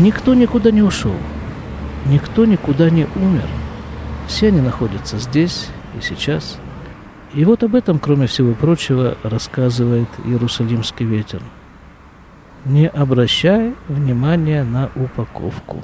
Никто 0.00 0.34
никуда 0.34 0.72
не 0.72 0.82
ушел. 0.82 1.14
Никто 2.06 2.44
никуда 2.44 2.90
не 2.90 3.06
умер. 3.14 3.46
Все 4.26 4.48
они 4.48 4.60
находятся 4.60 5.18
здесь 5.18 5.68
и 5.96 6.02
сейчас. 6.02 6.58
И 7.32 7.44
вот 7.44 7.62
об 7.62 7.76
этом, 7.76 8.00
кроме 8.00 8.26
всего 8.26 8.54
прочего, 8.54 9.16
рассказывает 9.22 10.08
Иерусалимский 10.24 11.06
ветер. 11.06 11.40
Не 12.64 12.88
обращай 12.88 13.74
внимания 13.88 14.64
на 14.64 14.90
упаковку. 14.94 15.82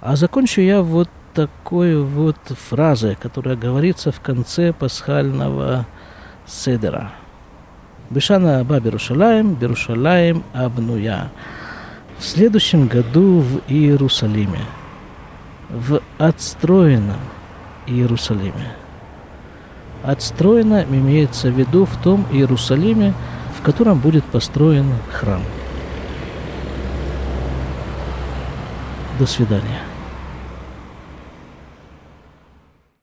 А 0.00 0.16
закончу 0.16 0.60
я 0.60 0.82
вот 0.82 1.08
такой 1.34 2.02
вот 2.02 2.36
фразой, 2.68 3.14
которая 3.14 3.56
говорится 3.56 4.10
в 4.10 4.20
конце 4.20 4.72
пасхального 4.72 5.86
седера. 6.46 7.12
Бешана 8.10 8.60
Аба 8.60 8.80
Берушалаем, 8.80 9.54
Берушалаем 9.54 10.44
Абнуя 10.54 11.30
в 12.18 12.24
следующем 12.24 12.86
году 12.86 13.40
в 13.40 13.60
Иерусалиме, 13.68 14.60
в 15.68 16.00
отстроенном 16.18 17.18
Иерусалиме. 17.86 18.72
Отстроено 20.02 20.84
имеется 20.88 21.50
в 21.50 21.58
виду 21.58 21.84
в 21.84 21.96
том 22.02 22.26
Иерусалиме, 22.32 23.12
в 23.58 23.62
котором 23.62 23.98
будет 23.98 24.24
построен 24.24 24.92
храм. 25.10 25.42
До 29.18 29.26
свидания. 29.26 29.85